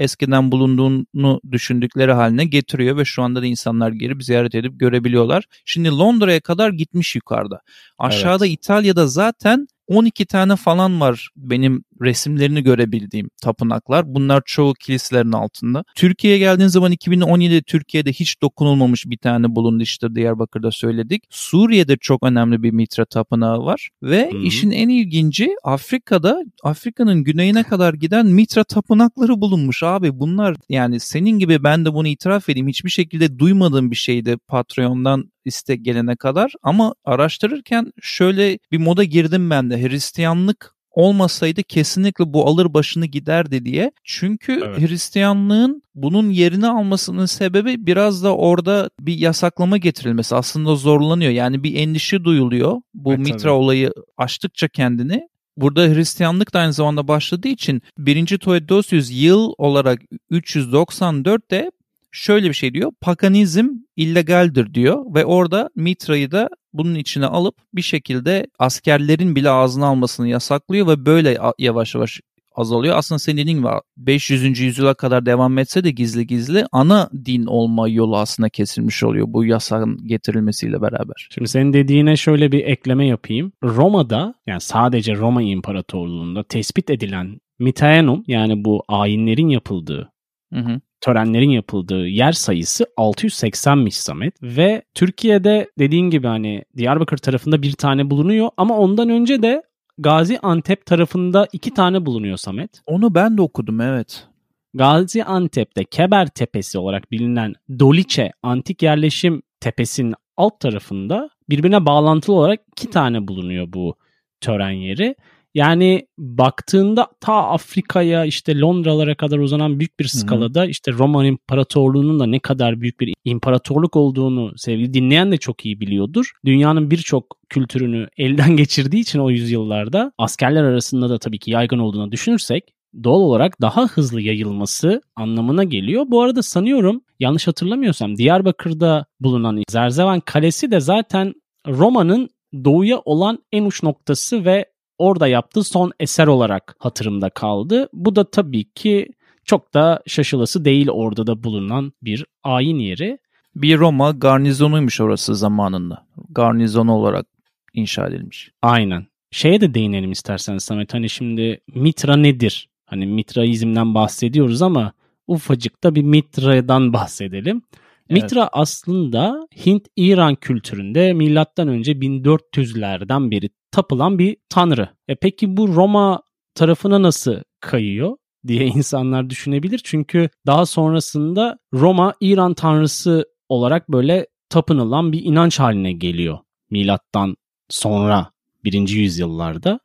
eskiden 0.00 0.52
bulunduğunu 0.52 1.40
düşündükleri 1.50 2.12
haline 2.12 2.44
getiriyor 2.44 2.96
ve 2.96 3.04
şu 3.04 3.22
anda 3.22 3.42
da 3.42 3.46
insanlar 3.46 3.92
gelip 3.92 4.24
ziyaret 4.24 4.54
edip 4.54 4.80
görebiliyorlar. 4.80 5.44
Şimdi 5.64 5.88
Londra'ya 5.88 6.40
kadar 6.40 6.70
gitmiş 6.70 7.16
yukarıda. 7.16 7.60
Aşağıda 7.98 8.46
evet. 8.46 8.58
İtalya'da 8.58 9.06
zaten 9.06 9.66
12 9.86 10.26
tane 10.26 10.56
falan 10.56 11.00
var 11.00 11.28
benim 11.36 11.84
resimlerini 12.02 12.62
görebildiğim 12.62 13.30
tapınaklar. 13.42 14.14
Bunlar 14.14 14.42
çoğu 14.46 14.74
kiliselerin 14.74 15.32
altında. 15.32 15.84
Türkiye'ye 15.94 16.38
geldiğin 16.38 16.68
zaman 16.68 16.92
2017'de 16.92 17.62
Türkiye'de 17.62 18.12
hiç 18.12 18.42
dokunulmamış 18.42 19.06
bir 19.06 19.16
tane 19.16 19.54
bulundu 19.54 19.82
işte 19.82 20.14
Diyarbakır'da 20.14 20.70
söyledik. 20.70 21.24
Suriye'de 21.30 21.96
çok 21.96 22.22
önemli 22.22 22.62
bir 22.62 22.70
Mitra 22.70 23.04
tapınağı 23.04 23.64
var 23.64 23.88
ve 24.02 24.30
Hı-hı. 24.32 24.42
işin 24.42 24.70
en 24.70 24.88
ilginci 24.88 25.50
Afrika'da 25.64 26.42
Afrika'nın 26.64 27.24
güneyine 27.24 27.62
kadar 27.62 27.94
giden 27.94 28.26
Mitra 28.26 28.64
tapınakları 28.64 29.40
bulunmuş 29.40 29.82
abi. 29.82 30.18
Bunlar 30.20 30.56
yani 30.68 31.00
senin 31.00 31.38
gibi 31.38 31.64
ben 31.64 31.84
de 31.84 31.94
bunu 31.94 32.08
itiraf 32.08 32.48
edeyim 32.48 32.68
hiçbir 32.68 32.90
şekilde 32.90 33.38
duymadığım 33.38 33.90
bir 33.90 33.96
şeydi 33.96 34.36
Patreon'dan 34.48 35.30
istek 35.44 35.84
gelene 35.84 36.16
kadar 36.16 36.52
ama 36.62 36.94
araştırırken 37.04 37.92
şöyle 38.00 38.58
bir 38.72 38.78
moda 38.78 39.04
girdim 39.04 39.50
ben 39.50 39.70
de 39.70 39.82
Hristiyanlık 39.82 40.74
olmasaydı 40.90 41.62
kesinlikle 41.62 42.32
bu 42.32 42.46
alır 42.46 42.74
başını 42.74 43.06
giderdi 43.06 43.64
diye. 43.64 43.92
Çünkü 44.04 44.60
evet. 44.64 44.80
Hristiyanlığın 44.80 45.82
bunun 45.94 46.30
yerini 46.30 46.66
almasının 46.66 47.26
sebebi 47.26 47.86
biraz 47.86 48.24
da 48.24 48.36
orada 48.36 48.90
bir 49.00 49.18
yasaklama 49.18 49.76
getirilmesi. 49.76 50.34
Aslında 50.34 50.74
zorlanıyor. 50.74 51.30
Yani 51.30 51.62
bir 51.62 51.74
endişe 51.74 52.24
duyuluyor. 52.24 52.76
Bu 52.94 53.12
evet, 53.12 53.26
Mitra 53.26 53.38
tabii. 53.38 53.50
olayı 53.50 53.92
açtıkça 54.16 54.68
kendini. 54.68 55.28
Burada 55.56 55.80
Hristiyanlık 55.80 56.54
da 56.54 56.58
aynı 56.58 56.72
zamanda 56.72 57.08
başladığı 57.08 57.48
için 57.48 57.82
1. 57.98 58.26
Theodosius 58.38 59.10
yıl 59.12 59.52
olarak 59.58 60.00
394'te 60.30 61.70
şöyle 62.12 62.48
bir 62.48 62.54
şey 62.54 62.74
diyor. 62.74 62.92
Paganizm 63.00 63.68
illegaldir 63.96 64.74
diyor 64.74 65.14
ve 65.14 65.24
orada 65.24 65.70
Mitra'yı 65.76 66.30
da 66.30 66.48
bunun 66.72 66.94
içine 66.94 67.26
alıp 67.26 67.54
bir 67.74 67.82
şekilde 67.82 68.46
askerlerin 68.58 69.36
bile 69.36 69.50
ağzına 69.50 69.86
almasını 69.86 70.28
yasaklıyor 70.28 70.86
ve 70.86 71.06
böyle 71.06 71.38
yavaş 71.58 71.94
yavaş 71.94 72.20
azalıyor. 72.54 72.96
Aslında 72.96 73.18
senin 73.18 73.36
dediğin 73.36 73.58
gibi 73.58 73.68
500. 73.96 74.60
yüzyıla 74.60 74.94
kadar 74.94 75.26
devam 75.26 75.58
etse 75.58 75.84
de 75.84 75.90
gizli 75.90 76.26
gizli 76.26 76.64
ana 76.72 77.10
din 77.24 77.46
olma 77.46 77.88
yolu 77.88 78.16
aslında 78.16 78.48
kesilmiş 78.48 79.02
oluyor 79.04 79.26
bu 79.28 79.44
yasağın 79.44 80.06
getirilmesiyle 80.06 80.82
beraber. 80.82 81.28
Şimdi 81.30 81.48
senin 81.48 81.72
dediğine 81.72 82.16
şöyle 82.16 82.52
bir 82.52 82.64
ekleme 82.64 83.06
yapayım. 83.06 83.52
Roma'da 83.62 84.34
yani 84.46 84.60
sadece 84.60 85.16
Roma 85.16 85.42
İmparatorluğu'nda 85.42 86.42
tespit 86.42 86.90
edilen 86.90 87.40
Mitaenum 87.58 88.24
yani 88.26 88.64
bu 88.64 88.84
ayinlerin 88.88 89.48
yapıldığı 89.48 90.12
hı 90.52 90.60
hı 90.60 90.80
törenlerin 91.00 91.50
yapıldığı 91.50 92.06
yer 92.06 92.32
sayısı 92.32 92.84
680'miş 92.96 93.90
Samet 93.90 94.42
ve 94.42 94.82
Türkiye'de 94.94 95.70
dediğin 95.78 96.10
gibi 96.10 96.26
hani 96.26 96.64
Diyarbakır 96.76 97.16
tarafında 97.16 97.62
bir 97.62 97.72
tane 97.72 98.10
bulunuyor 98.10 98.48
ama 98.56 98.78
ondan 98.78 99.08
önce 99.08 99.42
de 99.42 99.62
Gazi 99.98 100.38
Antep 100.38 100.86
tarafında 100.86 101.48
iki 101.52 101.74
tane 101.74 102.06
bulunuyor 102.06 102.36
Samet. 102.36 102.80
Onu 102.86 103.14
ben 103.14 103.38
de 103.38 103.42
okudum 103.42 103.80
evet. 103.80 104.26
Gazi 104.74 105.24
Antep'te 105.24 105.84
Keber 105.84 106.26
Tepesi 106.26 106.78
olarak 106.78 107.10
bilinen 107.10 107.54
Doliçe 107.78 108.32
antik 108.42 108.82
yerleşim 108.82 109.42
tepesinin 109.60 110.14
alt 110.36 110.60
tarafında 110.60 111.30
birbirine 111.48 111.86
bağlantılı 111.86 112.36
olarak 112.36 112.60
iki 112.72 112.90
tane 112.90 113.28
bulunuyor 113.28 113.72
bu 113.72 113.96
tören 114.40 114.70
yeri. 114.70 115.14
Yani 115.54 116.06
baktığında 116.18 117.08
ta 117.20 117.34
Afrika'ya 117.34 118.24
işte 118.24 118.58
Londra'lara 118.58 119.14
kadar 119.14 119.38
uzanan 119.38 119.78
büyük 119.78 120.00
bir 120.00 120.04
skalada 120.04 120.60
Hı-hı. 120.60 120.68
işte 120.68 120.92
Roma 120.92 121.26
İmparatorluğu'nun 121.26 122.20
da 122.20 122.26
ne 122.26 122.38
kadar 122.38 122.80
büyük 122.80 123.00
bir 123.00 123.14
imparatorluk 123.24 123.96
olduğunu 123.96 124.52
sevgili 124.56 124.94
dinleyen 124.94 125.32
de 125.32 125.36
çok 125.36 125.66
iyi 125.66 125.80
biliyordur. 125.80 126.32
Dünyanın 126.44 126.90
birçok 126.90 127.36
kültürünü 127.48 128.08
elden 128.16 128.56
geçirdiği 128.56 129.00
için 129.00 129.18
o 129.18 129.30
yüzyıllarda 129.30 130.12
askerler 130.18 130.62
arasında 130.62 131.10
da 131.10 131.18
tabii 131.18 131.38
ki 131.38 131.50
yaygın 131.50 131.78
olduğunu 131.78 132.12
düşünürsek 132.12 132.64
doğal 133.04 133.20
olarak 133.20 133.60
daha 133.60 133.86
hızlı 133.86 134.20
yayılması 134.20 135.02
anlamına 135.16 135.64
geliyor. 135.64 136.04
Bu 136.08 136.22
arada 136.22 136.42
sanıyorum 136.42 137.02
yanlış 137.20 137.46
hatırlamıyorsam 137.46 138.16
Diyarbakır'da 138.16 139.06
bulunan 139.20 139.62
Zerzevan 139.68 140.20
Kalesi 140.20 140.70
de 140.70 140.80
zaten 140.80 141.34
Roma'nın 141.66 142.28
doğuya 142.64 142.98
olan 142.98 143.38
en 143.52 143.64
uç 143.64 143.82
noktası 143.82 144.44
ve 144.44 144.66
orada 145.00 145.28
yaptığı 145.28 145.64
son 145.64 145.92
eser 146.00 146.26
olarak 146.26 146.76
hatırımda 146.78 147.30
kaldı. 147.30 147.88
Bu 147.92 148.16
da 148.16 148.30
tabii 148.30 148.72
ki 148.72 149.08
çok 149.44 149.74
da 149.74 150.02
şaşılası 150.06 150.64
değil 150.64 150.88
orada 150.90 151.26
da 151.26 151.44
bulunan 151.44 151.92
bir 152.02 152.26
ayin 152.44 152.78
yeri. 152.78 153.18
Bir 153.54 153.78
Roma 153.78 154.10
garnizonuymuş 154.10 155.00
orası 155.00 155.34
zamanında. 155.34 156.06
Garnizon 156.28 156.88
olarak 156.88 157.26
inşa 157.74 158.06
edilmiş. 158.06 158.50
Aynen. 158.62 159.06
Şeye 159.30 159.60
de 159.60 159.74
değinelim 159.74 160.12
istersen 160.12 160.58
Samet. 160.58 160.94
Hani 160.94 161.10
şimdi 161.10 161.60
Mitra 161.74 162.16
nedir? 162.16 162.68
Hani 162.86 163.06
Mitraizmden 163.06 163.94
bahsediyoruz 163.94 164.62
ama 164.62 164.92
ufacık 165.26 165.84
da 165.84 165.94
bir 165.94 166.02
Mitra'dan 166.02 166.92
bahsedelim. 166.92 167.62
Evet. 168.10 168.22
Mitra 168.22 168.48
aslında 168.52 169.48
Hint-İran 169.66 170.34
kültüründe 170.34 171.12
milattan 171.12 171.68
önce 171.68 171.92
1400'lerden 171.92 173.30
beri 173.30 173.50
tapılan 173.72 174.18
bir 174.18 174.36
tanrı. 174.48 174.88
E 175.08 175.14
peki 175.14 175.56
bu 175.56 175.68
Roma 175.68 176.22
tarafına 176.54 177.02
nasıl 177.02 177.36
kayıyor? 177.60 178.16
diye 178.46 178.66
insanlar 178.66 179.30
düşünebilir. 179.30 179.80
Çünkü 179.84 180.28
daha 180.46 180.66
sonrasında 180.66 181.58
Roma 181.74 182.14
İran 182.20 182.54
tanrısı 182.54 183.24
olarak 183.48 183.88
böyle 183.88 184.26
tapınılan 184.48 185.12
bir 185.12 185.24
inanç 185.24 185.60
haline 185.60 185.92
geliyor. 185.92 186.38
Milattan 186.70 187.36
sonra 187.68 188.30
birinci 188.64 188.98
yüzyıllarda. 188.98 189.80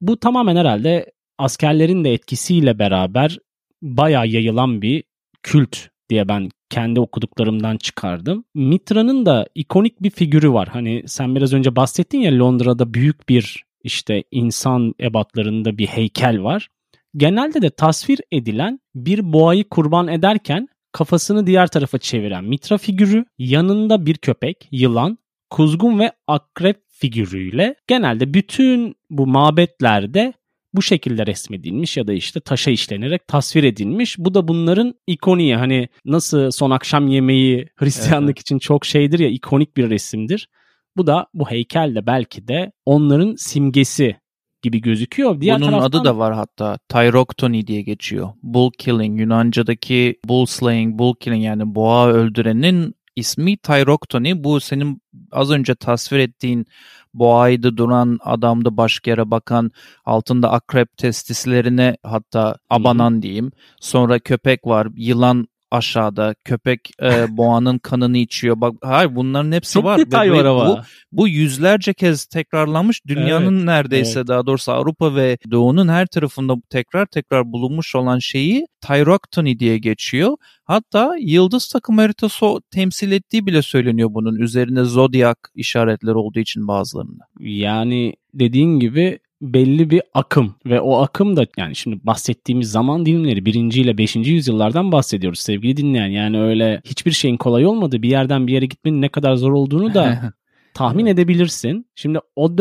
Bu 0.00 0.20
tamamen 0.20 0.56
herhalde 0.56 1.12
askerlerin 1.38 2.04
de 2.04 2.12
etkisiyle 2.12 2.78
beraber 2.78 3.38
bayağı 3.82 4.26
yayılan 4.28 4.82
bir 4.82 5.04
kült 5.42 5.76
diye 6.10 6.28
ben 6.28 6.50
kendi 6.70 7.00
okuduklarımdan 7.00 7.76
çıkardım. 7.76 8.44
Mitra'nın 8.54 9.26
da 9.26 9.46
ikonik 9.54 10.02
bir 10.02 10.10
figürü 10.10 10.52
var. 10.52 10.68
Hani 10.68 11.02
sen 11.06 11.36
biraz 11.36 11.52
önce 11.52 11.76
bahsettin 11.76 12.18
ya 12.18 12.38
Londra'da 12.38 12.94
büyük 12.94 13.28
bir 13.28 13.64
işte 13.82 14.24
insan 14.30 14.94
ebatlarında 15.00 15.78
bir 15.78 15.86
heykel 15.86 16.42
var. 16.42 16.68
Genelde 17.16 17.62
de 17.62 17.70
tasvir 17.70 18.20
edilen 18.32 18.80
bir 18.94 19.32
boğayı 19.32 19.68
kurban 19.68 20.08
ederken 20.08 20.68
kafasını 20.92 21.46
diğer 21.46 21.66
tarafa 21.66 21.98
çeviren 21.98 22.44
Mitra 22.44 22.78
figürü, 22.78 23.24
yanında 23.38 24.06
bir 24.06 24.16
köpek, 24.16 24.68
yılan, 24.70 25.18
kuzgun 25.50 25.98
ve 25.98 26.12
akrep 26.26 26.82
figürüyle 26.88 27.74
genelde 27.86 28.34
bütün 28.34 28.94
bu 29.10 29.26
mabetlerde 29.26 30.32
bu 30.74 30.82
şekilde 30.82 31.26
resmedilmiş 31.26 31.96
ya 31.96 32.06
da 32.06 32.12
işte 32.12 32.40
taşa 32.40 32.70
işlenerek 32.70 33.28
tasvir 33.28 33.64
edilmiş. 33.64 34.18
Bu 34.18 34.34
da 34.34 34.48
bunların 34.48 34.94
ikoniği. 35.06 35.56
Hani 35.56 35.88
nasıl 36.04 36.50
son 36.50 36.70
akşam 36.70 37.08
yemeği 37.08 37.68
Hristiyanlık 37.76 38.36
evet. 38.36 38.40
için 38.40 38.58
çok 38.58 38.84
şeydir 38.84 39.18
ya 39.18 39.28
ikonik 39.28 39.76
bir 39.76 39.90
resimdir. 39.90 40.48
Bu 40.96 41.06
da 41.06 41.26
bu 41.34 41.50
heykel 41.50 41.94
de 41.94 42.06
belki 42.06 42.48
de 42.48 42.72
onların 42.86 43.34
simgesi 43.38 44.16
gibi 44.62 44.80
gözüküyor. 44.80 45.40
Diğer 45.40 45.60
Bunun 45.60 45.70
taraftan... 45.70 45.98
adı 45.98 46.04
da 46.04 46.18
var 46.18 46.34
hatta. 46.34 46.78
Tyroktony 46.88 47.66
diye 47.66 47.82
geçiyor. 47.82 48.28
Bull 48.42 48.70
killing. 48.78 49.20
Yunanca'daki 49.20 50.16
bull 50.24 50.46
slaying, 50.46 50.98
bull 50.98 51.14
killing 51.14 51.44
yani 51.44 51.74
boğa 51.74 52.08
öldürenin 52.08 52.94
ismi 53.18 53.56
Tyroktony. 53.56 54.44
Bu 54.44 54.60
senin 54.60 55.02
az 55.32 55.50
önce 55.50 55.74
tasvir 55.74 56.18
ettiğin 56.18 56.66
boğaydı 57.14 57.76
duran 57.76 58.18
adamdı 58.22 58.76
başka 58.76 59.10
yere 59.10 59.30
bakan 59.30 59.70
altında 60.04 60.52
akrep 60.52 60.96
testislerine 60.96 61.96
hatta 62.02 62.56
abanan 62.70 63.22
diyeyim. 63.22 63.52
Sonra 63.80 64.18
köpek 64.18 64.66
var 64.66 64.88
yılan 64.96 65.48
aşağıda 65.70 66.34
köpek 66.44 66.90
e, 67.02 67.26
boğanın 67.36 67.78
kanını 67.78 68.18
içiyor. 68.18 68.60
Bak 68.60 68.74
hayır 68.82 69.16
bunların 69.16 69.52
hepsi 69.52 69.74
Çok 69.74 69.84
var. 69.84 69.98
detay 69.98 70.32
var 70.32 70.44
ama. 70.44 70.68
Bu, 70.68 70.78
bu 71.12 71.28
yüzlerce 71.28 71.94
kez 71.94 72.26
tekrarlanmış. 72.26 73.06
Dünyanın 73.06 73.56
evet, 73.56 73.64
neredeyse 73.64 74.18
evet. 74.18 74.28
daha 74.28 74.46
doğrusu 74.46 74.72
Avrupa 74.72 75.14
ve 75.14 75.38
Doğu'nun 75.50 75.88
her 75.88 76.06
tarafında 76.06 76.54
tekrar 76.70 77.06
tekrar 77.06 77.52
bulunmuş 77.52 77.94
olan 77.94 78.18
şeyi 78.18 78.66
Tyroktony 78.80 79.58
diye 79.58 79.78
geçiyor. 79.78 80.36
Hatta 80.68 81.16
yıldız 81.20 81.68
takım 81.68 81.98
haritası 81.98 82.46
temsil 82.70 83.12
ettiği 83.12 83.46
bile 83.46 83.62
söyleniyor 83.62 84.14
bunun. 84.14 84.36
Üzerinde 84.36 84.84
zodyak 84.84 85.50
işaretleri 85.54 86.14
olduğu 86.14 86.38
için 86.38 86.68
bazılarında. 86.68 87.24
Yani 87.40 88.14
dediğin 88.34 88.80
gibi 88.80 89.18
belli 89.42 89.90
bir 89.90 90.02
akım 90.14 90.54
ve 90.66 90.80
o 90.80 90.96
akım 91.02 91.36
da 91.36 91.46
yani 91.56 91.76
şimdi 91.76 92.06
bahsettiğimiz 92.06 92.70
zaman 92.70 93.06
dilimleri 93.06 93.46
birinci 93.46 93.80
ile 93.80 93.98
beşinci 93.98 94.32
yüzyıllardan 94.32 94.92
bahsediyoruz 94.92 95.38
sevgili 95.38 95.76
dinleyen. 95.76 96.08
Yani 96.08 96.40
öyle 96.40 96.80
hiçbir 96.84 97.12
şeyin 97.12 97.36
kolay 97.36 97.66
olmadı 97.66 98.02
bir 98.02 98.10
yerden 98.10 98.46
bir 98.46 98.52
yere 98.52 98.66
gitmenin 98.66 99.02
ne 99.02 99.08
kadar 99.08 99.34
zor 99.34 99.52
olduğunu 99.52 99.94
da 99.94 100.32
tahmin 100.74 101.06
edebilirsin. 101.06 101.86
Şimdi 101.94 102.18
o 102.36 102.58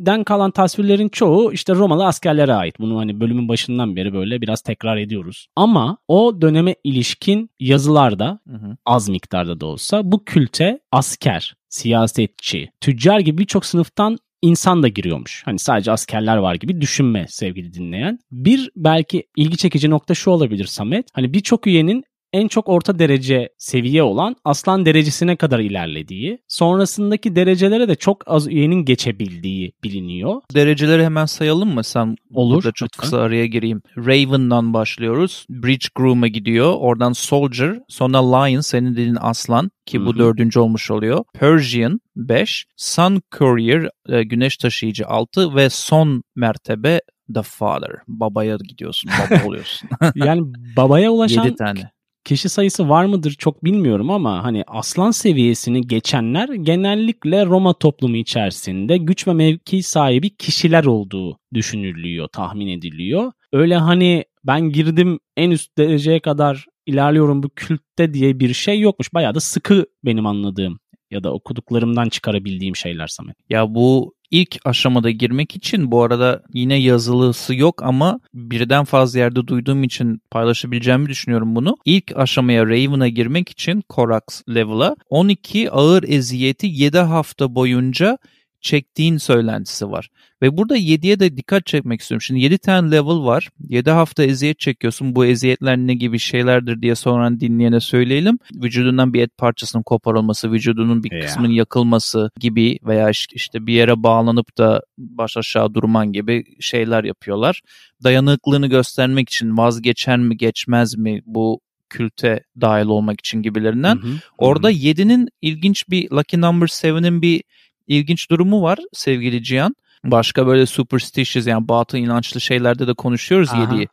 dönemden 0.00 0.24
kalan 0.24 0.50
tasvirlerin 0.50 1.08
çoğu 1.08 1.52
işte 1.52 1.74
Romalı 1.74 2.06
askerlere 2.06 2.54
ait. 2.54 2.78
Bunu 2.80 2.98
hani 2.98 3.20
bölümün 3.20 3.48
başından 3.48 3.96
beri 3.96 4.12
böyle 4.12 4.40
biraz 4.40 4.60
tekrar 4.60 4.96
ediyoruz. 4.96 5.48
Ama 5.56 5.98
o 6.08 6.40
döneme 6.40 6.74
ilişkin 6.84 7.50
yazılarda 7.60 8.40
az 8.86 9.08
miktarda 9.08 9.60
da 9.60 9.66
olsa 9.66 10.00
bu 10.04 10.24
külte 10.24 10.80
asker, 10.92 11.54
siyasetçi, 11.68 12.70
tüccar 12.80 13.20
gibi 13.20 13.38
birçok 13.38 13.66
sınıftan 13.66 14.18
insan 14.42 14.82
da 14.82 14.88
giriyormuş. 14.88 15.42
Hani 15.44 15.58
sadece 15.58 15.92
askerler 15.92 16.36
var 16.36 16.54
gibi 16.54 16.80
düşünme 16.80 17.26
sevgili 17.28 17.72
dinleyen. 17.72 18.18
Bir 18.30 18.70
belki 18.76 19.24
ilgi 19.36 19.56
çekici 19.56 19.90
nokta 19.90 20.14
şu 20.14 20.30
olabilir 20.30 20.64
Samet. 20.64 21.06
Hani 21.12 21.32
birçok 21.32 21.66
üyenin 21.66 22.04
en 22.34 22.48
çok 22.48 22.68
orta 22.68 22.98
derece 22.98 23.48
seviye 23.58 24.02
olan 24.02 24.36
aslan 24.44 24.86
derecesine 24.86 25.36
kadar 25.36 25.58
ilerlediği, 25.58 26.38
sonrasındaki 26.48 27.36
derecelere 27.36 27.88
de 27.88 27.94
çok 27.94 28.22
az 28.26 28.46
üyenin 28.46 28.84
geçebildiği 28.84 29.72
biliniyor. 29.84 30.42
Dereceleri 30.54 31.04
hemen 31.04 31.26
sayalım 31.26 31.74
mı? 31.74 31.84
Sen 31.84 32.16
Olur. 32.34 32.54
Burada 32.54 32.72
çok 32.72 32.86
lütfen. 32.86 33.02
kısa 33.02 33.18
araya 33.18 33.46
gireyim. 33.46 33.82
Raven'dan 33.96 34.74
başlıyoruz. 34.74 35.46
Bridge 35.50 35.86
Groom'a 35.94 36.28
gidiyor. 36.28 36.74
Oradan 36.78 37.12
Soldier, 37.12 37.78
sonra 37.88 38.36
Lion, 38.36 38.60
senin 38.60 38.92
dediğin 38.92 39.18
aslan 39.20 39.70
ki 39.86 40.00
bu 40.00 40.10
Hı-hı. 40.10 40.18
dördüncü 40.18 40.60
olmuş 40.60 40.90
oluyor. 40.90 41.24
Persian 41.34 42.00
5, 42.16 42.66
Sun 42.76 43.22
Courier, 43.38 43.88
e, 44.08 44.22
güneş 44.22 44.56
taşıyıcı 44.56 45.06
6 45.06 45.54
ve 45.54 45.70
son 45.70 46.22
mertebe 46.36 47.00
The 47.34 47.42
Father. 47.42 47.90
Babaya 48.08 48.56
gidiyorsun, 48.68 49.10
baba 49.20 49.44
oluyorsun. 49.48 49.88
yani 50.14 50.42
babaya 50.76 51.10
ulaşan 51.12 51.44
7 51.44 51.56
tane 51.56 51.93
kişi 52.24 52.48
sayısı 52.48 52.88
var 52.88 53.04
mıdır 53.04 53.30
çok 53.30 53.64
bilmiyorum 53.64 54.10
ama 54.10 54.44
hani 54.44 54.64
aslan 54.66 55.10
seviyesini 55.10 55.80
geçenler 55.86 56.48
genellikle 56.48 57.46
Roma 57.46 57.72
toplumu 57.72 58.16
içerisinde 58.16 58.96
güç 58.96 59.28
ve 59.28 59.32
mevki 59.32 59.82
sahibi 59.82 60.36
kişiler 60.36 60.84
olduğu 60.84 61.38
düşünülüyor, 61.54 62.28
tahmin 62.28 62.68
ediliyor. 62.68 63.32
Öyle 63.52 63.76
hani 63.76 64.24
ben 64.44 64.60
girdim 64.60 65.18
en 65.36 65.50
üst 65.50 65.78
dereceye 65.78 66.20
kadar 66.20 66.66
ilerliyorum 66.86 67.42
bu 67.42 67.48
kültte 67.48 68.14
diye 68.14 68.40
bir 68.40 68.54
şey 68.54 68.80
yokmuş. 68.80 69.14
Bayağı 69.14 69.34
da 69.34 69.40
sıkı 69.40 69.86
benim 70.04 70.26
anladığım 70.26 70.78
ya 71.10 71.24
da 71.24 71.32
okuduklarımdan 71.32 72.08
çıkarabildiğim 72.08 72.76
şeyler 72.76 73.06
Samet. 73.06 73.36
Ya 73.50 73.74
bu 73.74 74.13
ilk 74.30 74.56
aşamada 74.64 75.10
girmek 75.10 75.56
için 75.56 75.90
bu 75.90 76.02
arada 76.02 76.42
yine 76.52 76.74
yazılısı 76.74 77.54
yok 77.54 77.82
ama 77.82 78.20
birden 78.34 78.84
fazla 78.84 79.18
yerde 79.18 79.46
duyduğum 79.46 79.84
için 79.84 80.20
paylaşabileceğimi 80.30 81.08
düşünüyorum 81.08 81.56
bunu. 81.56 81.76
İlk 81.84 82.12
aşamaya 82.16 82.66
Raven'a 82.66 83.08
girmek 83.08 83.48
için 83.48 83.80
Korax 83.88 84.22
level'a 84.48 84.96
12 85.10 85.70
ağır 85.70 86.02
eziyeti 86.02 86.66
7 86.66 86.98
hafta 86.98 87.54
boyunca 87.54 88.18
çektiğin 88.64 89.16
söylentisi 89.16 89.90
var. 89.90 90.08
Ve 90.42 90.56
burada 90.56 90.78
7'ye 90.78 91.20
de 91.20 91.36
dikkat 91.36 91.66
çekmek 91.66 92.00
istiyorum. 92.00 92.22
Şimdi 92.22 92.40
7 92.40 92.58
tane 92.58 92.90
level 92.90 93.24
var. 93.24 93.48
7 93.68 93.90
hafta 93.90 94.24
eziyet 94.24 94.58
çekiyorsun. 94.58 95.16
Bu 95.16 95.26
eziyetler 95.26 95.76
ne 95.76 95.94
gibi 95.94 96.18
şeylerdir 96.18 96.82
diye 96.82 96.94
sonra 96.94 97.40
dinleyene 97.40 97.80
söyleyelim. 97.80 98.38
Vücudundan 98.54 99.14
bir 99.14 99.22
et 99.22 99.38
parçasının 99.38 99.82
koparılması, 99.82 100.52
vücudunun 100.52 101.04
bir 101.04 101.12
yeah. 101.12 101.26
kısmının 101.26 101.52
yakılması 101.52 102.30
gibi 102.40 102.78
veya 102.84 103.10
işte 103.34 103.66
bir 103.66 103.72
yere 103.72 104.02
bağlanıp 104.02 104.58
da 104.58 104.82
baş 104.98 105.36
aşağı 105.36 105.74
durman 105.74 106.12
gibi 106.12 106.44
şeyler 106.60 107.04
yapıyorlar. 107.04 107.60
Dayanıklılığını 108.04 108.66
göstermek 108.66 109.28
için 109.28 109.56
vazgeçer 109.56 110.18
mi 110.18 110.36
geçmez 110.36 110.96
mi 110.96 111.22
bu 111.26 111.60
külte 111.94 112.44
dahil 112.60 112.86
olmak 112.86 113.20
için 113.20 113.42
gibilerinden. 113.42 113.96
Hı 113.96 114.06
hı, 114.06 114.12
Orada 114.38 114.72
7'nin 114.72 115.28
ilginç 115.42 115.88
bir 115.88 116.10
Lucky 116.10 116.40
Number 116.40 116.66
7'in 116.66 117.22
bir 117.22 117.42
ilginç 117.86 118.30
durumu 118.30 118.62
var 118.62 118.78
sevgili 118.92 119.42
Cihan. 119.42 119.74
Başka 120.04 120.46
böyle 120.46 120.66
superstitious 120.66 121.46
yani 121.46 121.68
batıl 121.68 121.98
inançlı 121.98 122.40
şeylerde 122.40 122.86
de 122.86 122.94
konuşuyoruz 122.94 123.50
yediği. 123.60 123.88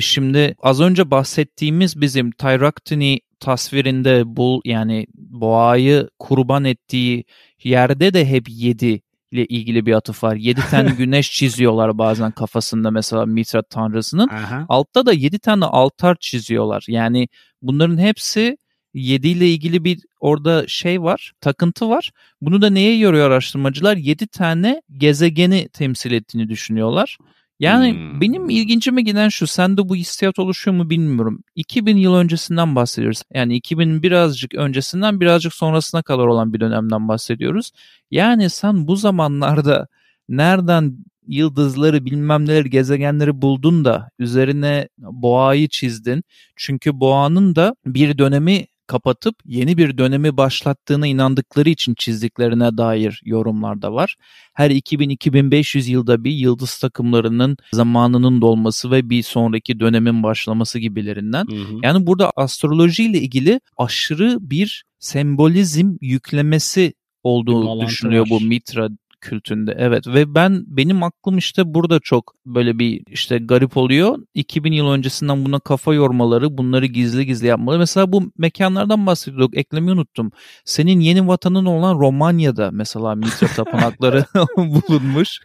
Şimdi 0.00 0.54
az 0.62 0.80
önce 0.80 1.10
bahsettiğimiz 1.10 2.00
bizim 2.00 2.30
Tyraktini 2.30 3.20
tasvirinde 3.40 4.22
bu 4.26 4.62
yani 4.64 5.06
boğayı 5.14 6.08
kurban 6.18 6.64
ettiği 6.64 7.24
yerde 7.64 8.14
de 8.14 8.26
hep 8.26 8.44
yedi 8.48 9.00
ile 9.30 9.46
ilgili 9.46 9.86
bir 9.86 9.92
atıf 9.92 10.24
var. 10.24 10.36
Yedi 10.36 10.60
tane 10.70 10.90
güneş 10.90 11.30
çiziyorlar 11.30 11.98
bazen 11.98 12.30
kafasında 12.30 12.90
mesela 12.90 13.26
Mitra 13.26 13.62
tanrısının. 13.62 14.28
Aha. 14.28 14.66
Altta 14.68 15.06
da 15.06 15.12
yedi 15.12 15.38
tane 15.38 15.64
altar 15.64 16.16
çiziyorlar. 16.20 16.84
Yani 16.88 17.28
bunların 17.62 17.98
hepsi 17.98 18.56
7 18.94 19.28
ile 19.28 19.48
ilgili 19.48 19.84
bir 19.84 20.00
orada 20.20 20.64
şey 20.68 21.02
var, 21.02 21.32
takıntı 21.40 21.88
var. 21.88 22.10
Bunu 22.40 22.62
da 22.62 22.70
neye 22.70 22.98
yoruyor 22.98 23.26
araştırmacılar? 23.30 23.96
7 23.96 24.26
tane 24.26 24.82
gezegeni 24.98 25.68
temsil 25.68 26.12
ettiğini 26.12 26.48
düşünüyorlar. 26.48 27.18
Yani 27.60 27.92
hmm. 27.92 28.20
benim 28.20 28.50
ilgincime 28.50 29.02
giden 29.02 29.28
şu, 29.28 29.46
sende 29.46 29.88
bu 29.88 29.96
hissiyat 29.96 30.38
oluşuyor 30.38 30.76
mu 30.76 30.90
bilmiyorum. 30.90 31.42
2000 31.54 31.96
yıl 31.96 32.14
öncesinden 32.14 32.76
bahsediyoruz. 32.76 33.22
Yani 33.34 33.56
2000 33.56 34.02
birazcık 34.02 34.54
öncesinden 34.54 35.20
birazcık 35.20 35.54
sonrasına 35.54 36.02
kadar 36.02 36.26
olan 36.26 36.52
bir 36.52 36.60
dönemden 36.60 37.08
bahsediyoruz. 37.08 37.70
Yani 38.10 38.50
sen 38.50 38.86
bu 38.86 38.96
zamanlarda 38.96 39.88
nereden 40.28 40.98
yıldızları 41.26 42.04
bilmem 42.04 42.46
neler 42.46 42.64
gezegenleri 42.64 43.42
buldun 43.42 43.84
da 43.84 44.10
üzerine 44.18 44.88
boğayı 44.98 45.68
çizdin. 45.68 46.24
Çünkü 46.56 47.00
boğanın 47.00 47.56
da 47.56 47.74
bir 47.86 48.18
dönemi 48.18 48.66
kapatıp 48.86 49.34
yeni 49.44 49.76
bir 49.76 49.98
dönemi 49.98 50.36
başlattığına 50.36 51.06
inandıkları 51.06 51.70
için 51.70 51.94
çizdiklerine 51.94 52.76
dair 52.76 53.20
yorumlar 53.24 53.82
da 53.82 53.92
var. 53.92 54.16
Her 54.54 54.70
2000-2500 54.70 55.90
yılda 55.90 56.24
bir 56.24 56.32
yıldız 56.32 56.78
takımlarının 56.78 57.56
zamanının 57.72 58.40
dolması 58.40 58.90
ve 58.90 59.10
bir 59.10 59.22
sonraki 59.22 59.80
dönemin 59.80 60.22
başlaması 60.22 60.78
gibilerinden. 60.78 61.46
Hı 61.46 61.56
hı. 61.56 61.78
Yani 61.82 62.06
burada 62.06 62.32
astroloji 62.36 63.04
ile 63.04 63.20
ilgili 63.20 63.60
aşırı 63.76 64.38
bir 64.40 64.84
sembolizm 64.98 65.96
yüklemesi 66.00 66.94
olduğu 67.22 67.80
düşünüyor 67.80 68.26
bu 68.30 68.40
Mitra 68.40 68.88
kültünde. 69.24 69.74
Evet 69.78 70.06
ve 70.06 70.34
ben 70.34 70.64
benim 70.66 71.02
aklım 71.02 71.38
işte 71.38 71.74
burada 71.74 72.00
çok 72.00 72.34
böyle 72.46 72.78
bir 72.78 73.02
işte 73.06 73.38
garip 73.38 73.76
oluyor. 73.76 74.18
2000 74.34 74.72
yıl 74.72 74.90
öncesinden 74.90 75.44
buna 75.44 75.60
kafa 75.60 75.94
yormaları, 75.94 76.58
bunları 76.58 76.86
gizli 76.86 77.26
gizli 77.26 77.46
yapmaları. 77.46 77.78
Mesela 77.78 78.12
bu 78.12 78.32
mekanlardan 78.38 79.06
bahsediyorduk. 79.06 79.56
Eklemeyi 79.56 79.92
unuttum. 79.92 80.32
Senin 80.64 81.00
yeni 81.00 81.28
vatanın 81.28 81.64
olan 81.64 81.98
Romanya'da 81.98 82.70
mesela 82.72 83.14
Mitra 83.14 83.46
tapınakları 83.56 84.24
bulunmuş. 84.56 85.40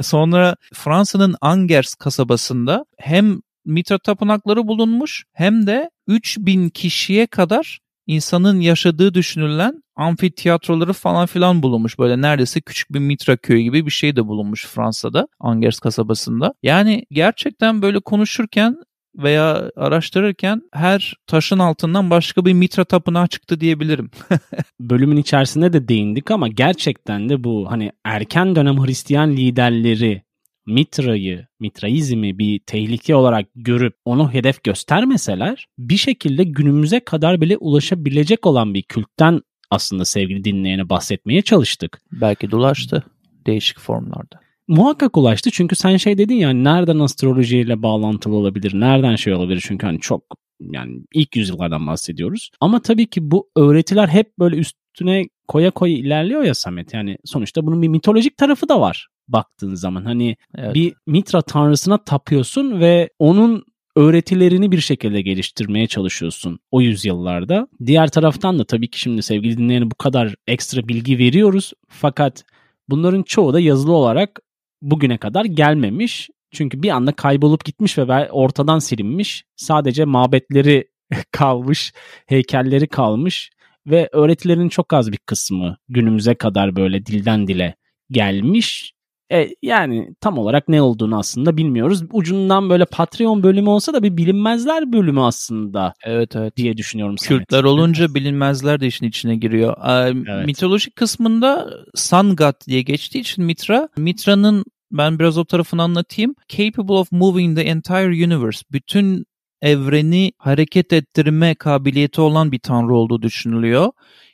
Sonra 0.00 0.56
Fransa'nın 0.74 1.36
Angers 1.40 1.94
kasabasında 1.94 2.84
hem 2.98 3.40
Mitra 3.64 3.98
tapınakları 3.98 4.66
bulunmuş 4.66 5.24
hem 5.32 5.66
de 5.66 5.90
3000 6.06 6.68
kişiye 6.68 7.26
kadar 7.26 7.78
insanın 8.06 8.60
yaşadığı 8.60 9.14
düşünülen 9.14 9.83
amfitiyatroları 9.96 10.92
falan 10.92 11.26
filan 11.26 11.62
bulunmuş. 11.62 11.98
Böyle 11.98 12.20
neredeyse 12.20 12.60
küçük 12.60 12.94
bir 12.94 12.98
Mitra 12.98 13.36
köyü 13.36 13.62
gibi 13.62 13.86
bir 13.86 13.90
şey 13.90 14.16
de 14.16 14.26
bulunmuş 14.26 14.66
Fransa'da, 14.66 15.28
Angers 15.40 15.78
kasabasında. 15.78 16.54
Yani 16.62 17.06
gerçekten 17.10 17.82
böyle 17.82 18.00
konuşurken 18.00 18.76
veya 19.16 19.70
araştırırken 19.76 20.62
her 20.72 21.14
taşın 21.26 21.58
altından 21.58 22.10
başka 22.10 22.44
bir 22.44 22.52
Mitra 22.52 22.84
tapınağı 22.84 23.26
çıktı 23.28 23.60
diyebilirim. 23.60 24.10
Bölümün 24.80 25.16
içerisinde 25.16 25.72
de 25.72 25.88
değindik 25.88 26.30
ama 26.30 26.48
gerçekten 26.48 27.28
de 27.28 27.44
bu 27.44 27.70
hani 27.70 27.92
erken 28.04 28.56
dönem 28.56 28.86
Hristiyan 28.86 29.32
liderleri 29.32 30.22
Mitra'yı, 30.66 31.46
Mitraizmi 31.60 32.38
bir 32.38 32.60
tehlike 32.66 33.14
olarak 33.14 33.46
görüp 33.54 33.94
onu 34.04 34.32
hedef 34.32 34.64
göstermeseler 34.64 35.66
bir 35.78 35.96
şekilde 35.96 36.44
günümüze 36.44 37.00
kadar 37.00 37.40
bile 37.40 37.56
ulaşabilecek 37.56 38.46
olan 38.46 38.74
bir 38.74 38.82
kültten 38.82 39.40
aslında 39.74 40.04
sevgili 40.04 40.44
dinleyene 40.44 40.88
bahsetmeye 40.88 41.42
çalıştık. 41.42 42.00
Belki 42.12 42.50
dolaştı 42.50 43.04
değişik 43.46 43.80
formlarda. 43.80 44.40
Muhakkak 44.68 45.16
ulaştı 45.16 45.50
çünkü 45.50 45.76
sen 45.76 45.96
şey 45.96 46.18
dedin 46.18 46.34
ya 46.34 46.50
nereden 46.50 46.98
astrolojiyle 46.98 47.82
bağlantılı 47.82 48.34
olabilir, 48.34 48.80
nereden 48.80 49.16
şey 49.16 49.34
olabilir 49.34 49.64
çünkü 49.66 49.86
hani 49.86 50.00
çok 50.00 50.22
yani 50.60 51.02
ilk 51.14 51.36
yüzyıllardan 51.36 51.86
bahsediyoruz. 51.86 52.50
Ama 52.60 52.82
tabii 52.82 53.06
ki 53.06 53.30
bu 53.30 53.50
öğretiler 53.56 54.08
hep 54.08 54.38
böyle 54.38 54.56
üstüne 54.56 55.24
koya 55.48 55.70
koya 55.70 55.94
ilerliyor 55.94 56.42
ya 56.42 56.54
Samet. 56.54 56.94
Yani 56.94 57.18
sonuçta 57.24 57.66
bunun 57.66 57.82
bir 57.82 57.88
mitolojik 57.88 58.36
tarafı 58.36 58.68
da 58.68 58.80
var 58.80 59.08
baktığın 59.28 59.74
zaman. 59.74 60.04
Hani 60.04 60.36
evet. 60.58 60.74
bir 60.74 60.94
Mitra 61.06 61.42
tanrısına 61.42 62.04
tapıyorsun 62.04 62.80
ve 62.80 63.10
onun 63.18 63.64
öğretilerini 63.96 64.72
bir 64.72 64.80
şekilde 64.80 65.22
geliştirmeye 65.22 65.86
çalışıyorsun 65.86 66.58
o 66.70 66.80
yüzyıllarda. 66.80 67.68
Diğer 67.86 68.08
taraftan 68.10 68.58
da 68.58 68.64
tabii 68.64 68.90
ki 68.90 69.00
şimdi 69.00 69.22
sevgili 69.22 69.58
dinleyene 69.58 69.90
bu 69.90 69.94
kadar 69.94 70.34
ekstra 70.46 70.88
bilgi 70.88 71.18
veriyoruz. 71.18 71.72
Fakat 71.88 72.44
bunların 72.88 73.22
çoğu 73.22 73.52
da 73.52 73.60
yazılı 73.60 73.92
olarak 73.92 74.40
bugüne 74.82 75.18
kadar 75.18 75.44
gelmemiş. 75.44 76.30
Çünkü 76.52 76.82
bir 76.82 76.90
anda 76.90 77.12
kaybolup 77.12 77.64
gitmiş 77.64 77.98
ve 77.98 78.30
ortadan 78.30 78.78
silinmiş. 78.78 79.44
Sadece 79.56 80.04
mabetleri 80.04 80.88
kalmış, 81.30 81.92
heykelleri 82.26 82.88
kalmış 82.88 83.50
ve 83.86 84.08
öğretilerin 84.12 84.68
çok 84.68 84.92
az 84.92 85.12
bir 85.12 85.18
kısmı 85.18 85.76
günümüze 85.88 86.34
kadar 86.34 86.76
böyle 86.76 87.06
dilden 87.06 87.46
dile 87.46 87.76
gelmiş. 88.10 88.93
E, 89.34 89.48
yani 89.62 90.14
tam 90.20 90.38
olarak 90.38 90.68
ne 90.68 90.82
olduğunu 90.82 91.18
aslında 91.18 91.56
bilmiyoruz. 91.56 92.02
Ucundan 92.12 92.70
böyle 92.70 92.84
Patreon 92.84 93.42
bölümü 93.42 93.68
olsa 93.68 93.94
da 93.94 94.02
bir 94.02 94.16
bilinmezler 94.16 94.92
bölümü 94.92 95.20
aslında. 95.20 95.94
Evet 96.04 96.36
evet. 96.36 96.56
Diye 96.56 96.76
düşünüyorum. 96.76 97.16
Kültler 97.16 97.58
Samet. 97.58 97.70
olunca 97.70 98.14
bilinmezler 98.14 98.80
de 98.80 98.86
işin 98.86 99.06
içine 99.06 99.36
giriyor. 99.36 99.76
Evet. 99.84 100.46
Mitolojik 100.46 100.96
kısmında 100.96 101.70
Sun 101.94 102.36
God 102.36 102.66
diye 102.66 102.82
geçtiği 102.82 103.20
için 103.20 103.44
Mitra, 103.44 103.88
Mitra'nın 103.96 104.64
ben 104.92 105.18
biraz 105.18 105.38
o 105.38 105.44
tarafını 105.44 105.82
anlatayım. 105.82 106.34
Capable 106.48 106.94
of 106.94 107.12
moving 107.12 107.58
the 107.58 107.62
entire 107.62 108.24
universe. 108.24 108.62
Bütün 108.72 109.24
evreni 109.62 110.32
hareket 110.38 110.92
ettirme 110.92 111.54
kabiliyeti 111.54 112.20
olan 112.20 112.52
bir 112.52 112.58
tanrı 112.58 112.94
olduğu 112.94 113.22
düşünülüyor. 113.22 113.90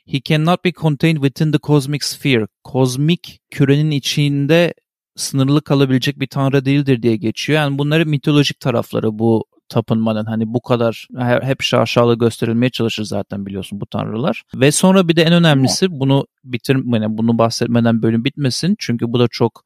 He 0.07 0.21
cannot 0.25 0.65
be 0.65 0.71
contained 0.71 1.17
within 1.17 1.51
the 1.51 1.59
cosmic 1.63 1.99
sphere. 2.01 2.47
Kozmik 2.63 3.39
kürenin 3.51 3.91
içinde 3.91 4.73
sınırlı 5.15 5.61
kalabilecek 5.61 6.19
bir 6.19 6.27
tanrı 6.27 6.65
değildir 6.65 7.01
diye 7.01 7.15
geçiyor. 7.15 7.59
Yani 7.59 7.77
bunları 7.77 8.05
mitolojik 8.05 8.59
tarafları 8.59 9.19
bu 9.19 9.45
tapınmanın 9.69 10.25
hani 10.25 10.53
bu 10.53 10.61
kadar 10.61 11.07
hep 11.41 11.61
şaşalı 11.61 12.17
gösterilmeye 12.17 12.69
çalışır 12.69 13.03
zaten 13.03 13.45
biliyorsun 13.45 13.81
bu 13.81 13.85
tanrılar. 13.85 14.43
Ve 14.55 14.71
sonra 14.71 15.07
bir 15.07 15.15
de 15.15 15.21
en 15.21 15.33
önemlisi 15.33 15.99
bunu 15.99 16.27
bitirmene 16.43 17.17
bunu 17.17 17.37
bahsetmeden 17.37 18.01
bölüm 18.01 18.25
bitmesin. 18.25 18.75
Çünkü 18.79 19.13
bu 19.13 19.19
da 19.19 19.27
çok 19.27 19.65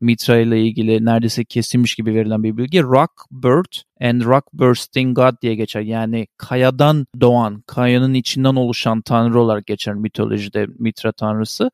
Mitra 0.00 0.38
ile 0.38 0.62
ilgili 0.62 1.04
neredeyse 1.04 1.44
kesilmiş 1.44 1.94
gibi 1.94 2.14
verilen 2.14 2.42
bir 2.42 2.56
bilgi. 2.56 2.82
Rock 2.82 3.12
Bird 3.30 3.72
and 4.00 4.22
Rock 4.22 4.52
Bursting 4.52 5.16
God 5.16 5.42
diye 5.42 5.54
geçer. 5.54 5.80
Yani 5.80 6.26
kayadan 6.36 7.06
doğan, 7.20 7.62
kayanın 7.66 8.14
içinden 8.14 8.54
oluşan 8.54 9.00
tanrı 9.00 9.40
olarak 9.40 9.66
geçer 9.66 9.94
mitolojide 9.94 10.66
Mitra 10.78 11.12
tanrısı. 11.12 11.70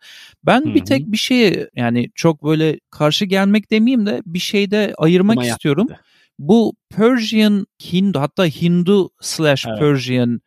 Ben 0.46 0.60
Hı-hı. 0.64 0.74
bir 0.74 0.84
tek 0.84 1.12
bir 1.12 1.16
şeye 1.16 1.70
yani 1.76 2.10
çok 2.14 2.44
böyle 2.44 2.80
karşı 2.90 3.24
gelmek 3.24 3.70
demeyeyim 3.70 4.06
de 4.06 4.22
bir 4.26 4.38
şeyde 4.38 4.94
ayırmak 4.98 5.36
Ama 5.36 5.46
istiyorum. 5.46 5.86
Yaptı. 5.90 6.04
Bu 6.38 6.74
Persian 6.96 7.66
Hindu 7.92 8.20
hatta 8.20 8.44
Hindu 8.44 9.10
slash. 9.20 9.66
Persian 9.78 10.30
evet. 10.30 10.40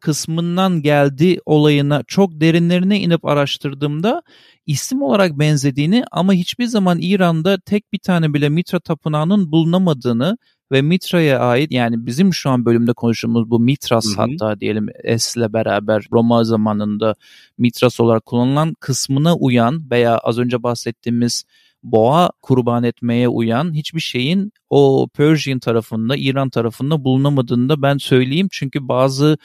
Kısmından 0.00 0.82
geldi 0.82 1.38
olayına 1.46 2.02
çok 2.06 2.40
derinlerine 2.40 3.00
inip 3.00 3.24
araştırdığımda 3.24 4.22
isim 4.66 5.02
olarak 5.02 5.38
benzediğini 5.38 6.04
ama 6.12 6.32
hiçbir 6.32 6.66
zaman 6.66 6.98
İran'da 7.00 7.58
tek 7.60 7.92
bir 7.92 7.98
tane 7.98 8.34
bile 8.34 8.48
Mitra 8.48 8.80
tapınağının 8.80 9.52
bulunamadığını 9.52 10.38
ve 10.72 10.82
Mitra'ya 10.82 11.38
ait 11.38 11.72
yani 11.72 12.06
bizim 12.06 12.34
şu 12.34 12.50
an 12.50 12.64
bölümde 12.64 12.92
konuştuğumuz 12.92 13.50
bu 13.50 13.60
Mitras 13.60 14.06
hı 14.06 14.10
hı. 14.10 14.16
hatta 14.16 14.60
diyelim 14.60 14.86
S'le 15.18 15.52
beraber 15.52 16.06
Roma 16.12 16.44
zamanında 16.44 17.14
Mitras 17.58 18.00
olarak 18.00 18.26
kullanılan 18.26 18.74
kısmına 18.80 19.36
uyan 19.36 19.90
veya 19.90 20.18
az 20.18 20.38
önce 20.38 20.62
bahsettiğimiz 20.62 21.44
boğa 21.82 22.30
kurban 22.42 22.84
etmeye 22.84 23.28
uyan 23.28 23.74
hiçbir 23.74 24.00
şeyin 24.00 24.52
o 24.70 25.08
Persian 25.16 25.58
tarafında, 25.58 26.16
İran 26.16 26.50
tarafında 26.50 27.04
bulunamadığını 27.04 27.68
da 27.68 27.82
ben 27.82 27.98
söyleyeyim. 27.98 28.48
Çünkü 28.50 28.88
bazı 28.88 29.38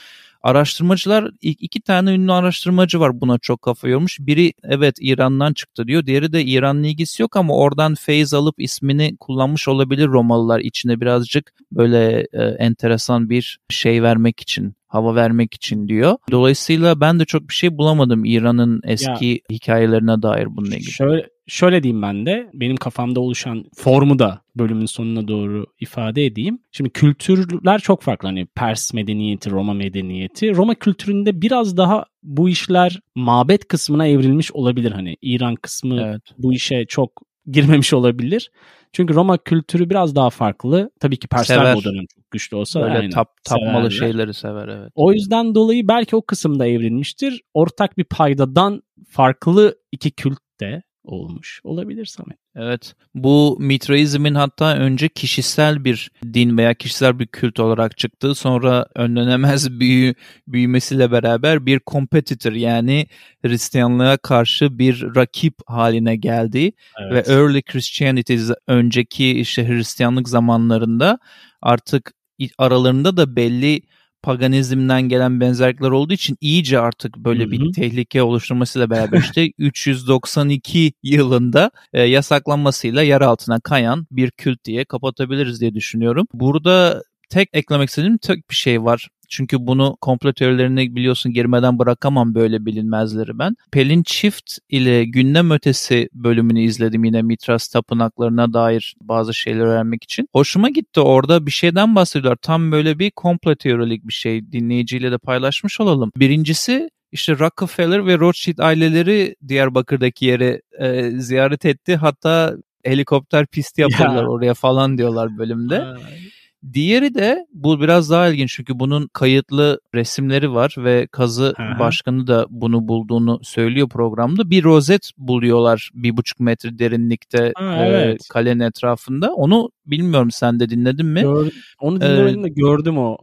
araştırmacılar 0.43 1.31
iki 1.41 1.81
tane 1.81 2.13
ünlü 2.13 2.31
araştırmacı 2.31 2.99
var 2.99 3.21
buna 3.21 3.39
çok 3.39 3.61
kafa 3.61 3.87
yormuş. 3.87 4.19
Biri 4.19 4.53
evet 4.63 4.95
İran'dan 5.01 5.53
çıktı 5.53 5.87
diyor. 5.87 6.05
Diğeri 6.05 6.33
de 6.33 6.43
İran'la 6.45 6.87
ilgisi 6.87 7.21
yok 7.21 7.35
ama 7.35 7.55
oradan 7.55 7.95
feyz 7.95 8.33
alıp 8.33 8.55
ismini 8.57 9.17
kullanmış 9.19 9.67
olabilir 9.67 10.07
Romalılar 10.07 10.59
içine 10.59 11.01
birazcık 11.01 11.53
böyle 11.71 12.27
e, 12.33 12.43
enteresan 12.43 13.29
bir 13.29 13.59
şey 13.69 14.03
vermek 14.03 14.39
için 14.39 14.75
hava 14.87 15.15
vermek 15.15 15.53
için 15.53 15.87
diyor. 15.87 16.17
Dolayısıyla 16.31 17.01
ben 17.01 17.19
de 17.19 17.25
çok 17.25 17.49
bir 17.49 17.53
şey 17.53 17.77
bulamadım 17.77 18.25
İran'ın 18.25 18.81
eski 18.83 19.25
ya, 19.25 19.37
hikayelerine 19.51 20.21
dair 20.21 20.55
bununla 20.55 20.75
ilgili. 20.75 20.91
Şöyle 20.91 21.36
şöyle 21.47 21.83
diyeyim 21.83 22.01
ben 22.01 22.25
de 22.25 22.49
benim 22.53 22.75
kafamda 22.75 23.19
oluşan 23.19 23.65
formu 23.75 24.19
da 24.19 24.41
bölümün 24.55 24.85
sonuna 24.85 25.27
doğru 25.27 25.65
ifade 25.79 26.25
edeyim. 26.25 26.59
Şimdi 26.71 26.89
kültürler 26.89 27.79
çok 27.79 28.01
farklı. 28.01 28.27
Hani 28.27 28.45
Pers 28.45 28.93
medeniyeti, 28.93 29.51
Roma 29.51 29.73
medeniyeti. 29.73 30.55
Roma 30.55 30.75
kültüründe 30.75 31.41
biraz 31.41 31.77
daha 31.77 32.05
bu 32.23 32.49
işler 32.49 32.99
mabet 33.15 33.67
kısmına 33.67 34.07
evrilmiş 34.07 34.51
olabilir. 34.51 34.91
Hani 34.91 35.17
İran 35.21 35.55
kısmı 35.55 36.01
evet. 36.01 36.21
bu 36.37 36.53
işe 36.53 36.85
çok 36.85 37.21
girmemiş 37.51 37.93
olabilir. 37.93 38.51
Çünkü 38.93 39.13
Roma 39.13 39.37
kültürü 39.37 39.89
biraz 39.89 40.15
daha 40.15 40.29
farklı. 40.29 40.91
Tabii 40.99 41.17
ki 41.17 41.27
Persler 41.27 41.57
sever. 41.57 41.75
bu 41.75 41.83
dönem 41.83 42.05
çok 42.15 42.31
güçlü 42.31 42.57
olsa. 42.57 42.81
Böyle 42.81 42.93
aynen, 42.97 43.09
tap, 43.09 43.43
tapmalı 43.43 43.91
severler. 43.91 44.11
şeyleri 44.11 44.33
sever 44.33 44.67
evet. 44.67 44.91
O 44.95 45.13
yüzden 45.13 45.55
dolayı 45.55 45.87
belki 45.87 46.15
o 46.15 46.21
kısımda 46.21 46.67
evrilmiştir. 46.67 47.41
Ortak 47.53 47.97
bir 47.97 48.03
paydadan 48.03 48.83
farklı 49.09 49.77
iki 49.91 50.11
kült 50.11 50.39
de 50.59 50.83
olmuş 51.07 51.61
olabilir 51.63 52.05
Samet. 52.05 52.37
Evet 52.55 52.95
bu 53.15 53.57
Mitraizmin 53.59 54.35
hatta 54.35 54.77
önce 54.77 55.09
kişisel 55.09 55.85
bir 55.85 56.11
din 56.33 56.57
veya 56.57 56.73
kişisel 56.73 57.19
bir 57.19 57.27
kült 57.27 57.59
olarak 57.59 57.97
çıktı. 57.97 58.35
Sonra 58.35 58.85
önlenemez 58.95 59.71
büyü, 59.79 60.15
büyümesiyle 60.47 61.11
beraber 61.11 61.65
bir 61.65 61.81
competitor 61.87 62.51
yani 62.51 63.07
Hristiyanlığa 63.45 64.17
karşı 64.17 64.79
bir 64.79 65.15
rakip 65.15 65.53
haline 65.67 66.15
geldi. 66.15 66.71
Evet. 66.99 67.29
Ve 67.29 67.33
early 67.33 67.61
Christianity 67.61 68.37
önceki 68.67 69.39
işte 69.39 69.67
Hristiyanlık 69.67 70.29
zamanlarında 70.29 71.19
artık 71.61 72.13
aralarında 72.57 73.17
da 73.17 73.35
belli 73.35 73.81
paganizmden 74.27 75.01
gelen 75.01 75.39
benzerlikler 75.39 75.89
olduğu 75.89 76.13
için 76.13 76.37
iyice 76.41 76.79
artık 76.79 77.17
böyle 77.17 77.43
Hı-hı. 77.43 77.51
bir 77.51 77.73
tehlike 77.73 78.23
oluşturmasıyla 78.23 78.89
beraber 78.89 79.17
işte 79.21 79.51
392 79.57 80.93
yılında 81.03 81.71
e, 81.93 82.01
yasaklanmasıyla 82.01 83.01
yer 83.01 83.21
altına 83.21 83.59
kayan 83.59 84.07
bir 84.11 84.31
kült 84.31 84.65
diye 84.65 84.85
kapatabiliriz 84.85 85.61
diye 85.61 85.73
düşünüyorum. 85.73 86.27
Burada 86.33 87.03
tek 87.29 87.49
eklemek 87.53 87.89
istediğim 87.89 88.17
tek 88.17 88.49
bir 88.49 88.55
şey 88.55 88.83
var. 88.83 89.07
Çünkü 89.29 89.57
bunu 89.59 89.97
komplo 90.01 90.33
teorilerine 90.33 90.95
biliyorsun 90.95 91.33
girmeden 91.33 91.79
bırakamam 91.79 92.35
böyle 92.35 92.65
bilinmezleri 92.65 93.39
ben. 93.39 93.55
Pelin 93.71 94.03
Çift 94.03 94.57
ile 94.69 95.05
gündem 95.05 95.51
ötesi 95.51 96.09
bölümünü 96.13 96.61
izledim 96.61 97.03
yine 97.03 97.21
Mitras 97.21 97.67
tapınaklarına 97.67 98.53
dair 98.53 98.95
bazı 99.01 99.33
şeyler 99.33 99.65
öğrenmek 99.65 100.03
için. 100.03 100.27
Hoşuma 100.33 100.69
gitti 100.69 100.99
orada 100.99 101.45
bir 101.45 101.51
şeyden 101.51 101.95
bahsediyorlar. 101.95 102.37
Tam 102.41 102.71
böyle 102.71 102.99
bir 102.99 103.11
komplo 103.11 103.55
teorilik 103.55 104.07
bir 104.07 104.13
şey 104.13 104.51
dinleyiciyle 104.51 105.11
de 105.11 105.17
paylaşmış 105.17 105.79
olalım. 105.79 106.11
Birincisi 106.17 106.89
işte 107.11 107.39
Rockefeller 107.39 108.05
ve 108.05 108.19
Rothschild 108.19 108.57
aileleri 108.57 109.35
Diyarbakır'daki 109.47 110.25
yeri 110.25 110.61
e, 110.79 111.11
ziyaret 111.11 111.65
etti. 111.65 111.95
Hatta 111.95 112.55
helikopter 112.83 113.45
pisti 113.47 113.81
yapıyorlar 113.81 114.23
ya. 114.23 114.29
oraya 114.29 114.53
falan 114.53 114.97
diyorlar 114.97 115.37
bölümde. 115.37 115.81
Ay. 115.83 116.36
Diğeri 116.73 117.15
de 117.15 117.45
bu 117.53 117.81
biraz 117.81 118.09
daha 118.09 118.27
ilginç 118.27 118.53
çünkü 118.53 118.79
bunun 118.79 119.07
kayıtlı 119.13 119.79
resimleri 119.95 120.53
var 120.53 120.75
ve 120.77 121.07
kazı 121.11 121.53
Aha. 121.57 121.79
başkanı 121.79 122.27
da 122.27 122.45
bunu 122.49 122.87
bulduğunu 122.87 123.39
söylüyor 123.43 123.89
programda. 123.89 124.49
Bir 124.49 124.63
rozet 124.63 125.11
buluyorlar 125.17 125.91
bir 125.93 126.17
buçuk 126.17 126.39
metre 126.39 126.79
derinlikte 126.79 127.53
ha, 127.55 127.85
e, 127.85 127.89
evet. 127.89 128.27
kalenin 128.29 128.59
etrafında. 128.59 129.33
Onu 129.33 129.69
bilmiyorum 129.85 130.31
sen 130.31 130.59
de 130.59 130.69
dinledin 130.69 131.05
mi? 131.05 131.21
Gör, 131.21 131.51
onu 131.79 132.01
dinlemedim 132.01 132.39
ee, 132.39 132.43
de 132.43 132.49
gördüm 132.49 132.97
o 132.97 133.17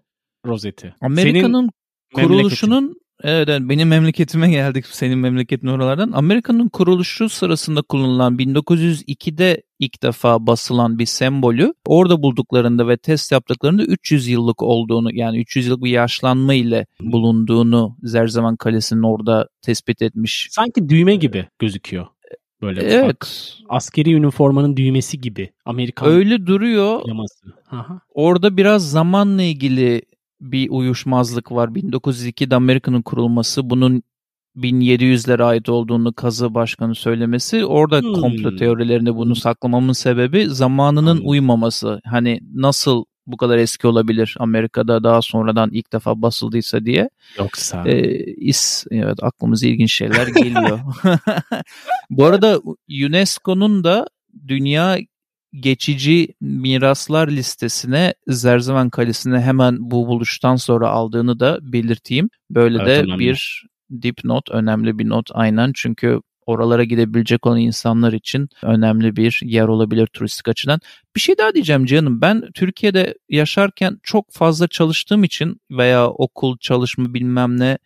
rozeti. 0.47 0.94
Amerika'nın 1.01 1.70
kuruluşunun 2.14 3.04
Evet, 3.22 3.48
evet 3.48 3.61
benim 3.64 3.88
memleketime 3.88 4.50
geldik 4.50 4.87
senin 4.87 5.18
memleketin 5.18 5.66
oralardan. 5.66 6.12
Amerika'nın 6.12 6.68
kuruluşu 6.68 7.29
sırasında 7.29 7.83
kullanılan 7.83 8.37
1902'de 8.37 9.62
ilk 9.79 10.03
defa 10.03 10.46
basılan 10.46 10.98
bir 10.98 11.07
sembolü 11.07 11.74
orada 11.87 12.22
bulduklarında 12.22 12.88
ve 12.88 12.96
test 12.96 13.33
yaptıklarında 13.33 13.83
300 13.83 14.29
yıllık 14.29 14.62
olduğunu 14.62 15.14
yani 15.14 15.40
300 15.40 15.66
yıllık 15.66 15.85
bir 15.85 15.90
yaşlanma 15.90 16.55
ile 16.55 16.87
bulunduğunu 17.00 17.96
Zerzevan 18.03 18.57
Kalesi'nin 18.57 19.03
orada 19.03 19.48
tespit 19.62 20.03
etmiş. 20.03 20.48
Sanki 20.50 20.88
düğme 20.88 21.16
gibi 21.16 21.46
gözüküyor. 21.59 22.07
Böyle 22.62 22.81
evet. 22.81 23.05
Ufak. 23.05 23.27
Askeri 23.68 24.14
üniformanın 24.14 24.77
düğmesi 24.77 25.20
gibi. 25.20 25.50
Amerikan 25.64 26.09
Öyle 26.09 26.46
duruyor. 26.46 27.00
Yaması. 27.07 27.46
Orada 28.14 28.57
biraz 28.57 28.90
zamanla 28.90 29.42
ilgili 29.42 30.03
bir 30.40 30.70
uyuşmazlık 30.70 31.53
var. 31.53 31.68
1902'de 31.68 32.55
Amerika'nın 32.55 33.03
kurulması 33.03 33.70
bunun 33.70 34.03
1700'lere 34.57 35.42
ait 35.42 35.68
olduğunu 35.68 36.12
kazı 36.12 36.55
başkanı 36.55 36.94
söylemesi 36.94 37.64
orada 37.64 38.01
hmm. 38.01 38.12
komplo 38.12 38.57
teorilerinde 38.57 39.14
bunu 39.14 39.37
saklamamın 39.37 39.92
sebebi 39.92 40.47
zamanının 40.49 41.18
hmm. 41.18 41.29
uymaması. 41.29 42.01
Hani 42.05 42.40
nasıl 42.55 43.05
bu 43.27 43.37
kadar 43.37 43.59
eski 43.59 43.87
olabilir 43.87 44.37
Amerika'da 44.38 45.05
daha 45.05 45.23
sonradan 45.23 45.70
ilk 45.73 45.92
defa 45.92 46.23
basıldıysa 46.23 46.85
diye. 46.85 47.11
Yoksa. 47.38 47.88
Ee, 47.88 48.25
is, 48.25 48.85
evet 48.90 49.18
aklımıza 49.23 49.66
ilginç 49.66 49.92
şeyler 49.92 50.27
geliyor. 50.27 50.81
bu 52.11 52.25
arada 52.25 52.61
UNESCO'nun 53.07 53.85
da 53.85 54.07
dünya 54.49 54.99
geçici 55.61 56.29
miraslar 56.40 57.29
listesine 57.29 58.14
Zerzevan 58.27 58.90
Kalesi'ne 58.90 59.40
hemen 59.40 59.77
bu 59.81 60.07
buluştan 60.07 60.57
sonra 60.57 60.88
aldığını 60.88 61.40
da 61.40 61.59
belirteyim. 61.62 62.29
Böyle 62.51 62.77
evet, 62.77 62.87
de 62.87 63.03
önemli. 63.03 63.19
bir 63.19 63.67
dipnot, 64.03 64.51
önemli 64.51 64.99
bir 64.99 65.09
not 65.09 65.31
aynen 65.33 65.73
çünkü 65.75 66.21
oralara 66.47 66.85
gidebilecek 66.85 67.47
olan 67.47 67.59
insanlar 67.59 68.12
için 68.12 68.49
önemli 68.62 69.17
bir 69.17 69.40
yer 69.45 69.69
olabilir 69.69 70.07
turistik 70.07 70.49
açıdan. 70.49 70.81
Bir 71.17 71.21
şey 71.21 71.38
daha 71.38 71.55
diyeceğim 71.55 71.87
canım. 71.87 72.21
Ben 72.21 72.43
Türkiye'de 72.55 73.14
yaşarken 73.29 73.99
çok 74.03 74.33
fazla 74.33 74.69
çalıştığım 74.69 75.25
için 75.25 75.61
veya 75.71 76.09
okul 76.09 76.59
çalışma 76.59 77.14
bilmem 77.14 77.61
ne 77.61 77.79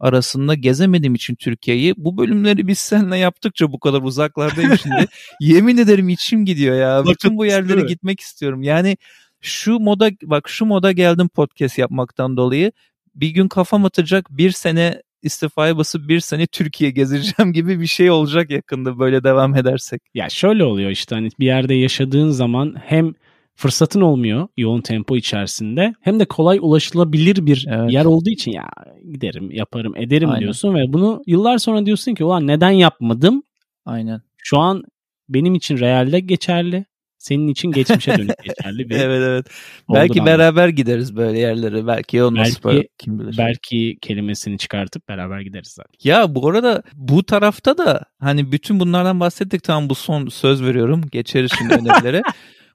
arasında 0.00 0.54
gezemediğim 0.54 1.14
için 1.14 1.34
Türkiye'yi 1.34 1.94
bu 1.96 2.16
bölümleri 2.16 2.66
biz 2.66 2.78
seninle 2.78 3.18
yaptıkça 3.18 3.72
bu 3.72 3.80
kadar 3.80 4.02
uzaklardayım 4.02 4.78
şimdi. 4.78 5.06
yemin 5.40 5.76
ederim 5.76 6.08
içim 6.08 6.44
gidiyor 6.44 6.76
ya. 6.76 7.04
Bütün 7.06 7.38
bu 7.38 7.46
yerlere 7.46 7.80
gitmek 7.80 8.20
istiyorum. 8.20 8.62
Yani 8.62 8.96
şu 9.40 9.78
moda 9.78 10.10
bak 10.22 10.48
şu 10.48 10.66
moda 10.66 10.92
geldim 10.92 11.28
podcast 11.28 11.78
yapmaktan 11.78 12.36
dolayı. 12.36 12.72
Bir 13.14 13.28
gün 13.28 13.48
kafam 13.48 13.84
atacak 13.84 14.26
bir 14.30 14.50
sene 14.50 15.02
istifaya 15.22 15.76
basıp 15.76 16.08
bir 16.08 16.20
sene 16.20 16.46
Türkiye 16.46 16.90
gezeceğim 16.90 17.52
gibi 17.52 17.80
bir 17.80 17.86
şey 17.86 18.10
olacak 18.10 18.50
yakında 18.50 18.98
böyle 18.98 19.24
devam 19.24 19.56
edersek. 19.56 20.02
Ya 20.14 20.28
şöyle 20.28 20.64
oluyor 20.64 20.90
işte 20.90 21.14
hani 21.14 21.28
bir 21.38 21.46
yerde 21.46 21.74
yaşadığın 21.74 22.30
zaman 22.30 22.74
hem 22.84 23.14
fırsatın 23.56 24.00
olmuyor 24.00 24.48
yoğun 24.56 24.80
tempo 24.80 25.16
içerisinde 25.16 25.94
hem 26.00 26.20
de 26.20 26.24
kolay 26.24 26.58
ulaşılabilir 26.62 27.46
bir 27.46 27.66
evet. 27.70 27.92
yer 27.92 28.04
olduğu 28.04 28.30
için 28.30 28.52
ya 28.52 28.68
giderim 29.12 29.50
yaparım 29.50 29.96
ederim 29.96 30.28
Aynen. 30.28 30.40
diyorsun 30.40 30.74
ve 30.74 30.92
bunu 30.92 31.22
yıllar 31.26 31.58
sonra 31.58 31.86
diyorsun 31.86 32.14
ki 32.14 32.24
ulan 32.24 32.46
neden 32.46 32.70
yapmadım? 32.70 33.42
Aynen. 33.86 34.20
Şu 34.38 34.58
an 34.58 34.82
benim 35.28 35.54
için 35.54 35.78
realde 35.78 36.20
geçerli 36.20 36.84
senin 37.24 37.48
için 37.48 37.72
geçmişe 37.72 38.18
dönük 38.18 38.38
geçerli 38.44 38.90
bir 38.90 38.94
Evet 38.94 39.22
evet. 39.28 39.46
Belki 39.94 40.18
beraber 40.18 40.38
beraber 40.38 40.68
gideriz 40.68 41.16
böyle 41.16 41.38
yerlere. 41.38 41.86
Belki 41.86 42.22
olmaz 42.22 42.60
belki, 42.64 42.88
kim 42.98 43.18
bilir. 43.18 43.38
Belki 43.38 43.98
kelimesini 44.00 44.58
çıkartıp 44.58 45.08
beraber 45.08 45.40
gideriz 45.40 45.68
zaten. 45.68 45.94
Ya 46.04 46.34
bu 46.34 46.48
arada 46.48 46.82
bu 46.94 47.24
tarafta 47.24 47.78
da 47.78 48.00
hani 48.20 48.52
bütün 48.52 48.80
bunlardan 48.80 49.20
bahsettik 49.20 49.62
tamam 49.62 49.88
bu 49.90 49.94
son 49.94 50.26
söz 50.28 50.62
veriyorum. 50.62 51.02
Geçeriz 51.12 51.50
şimdi 51.58 51.74
önerilere. 51.80 52.22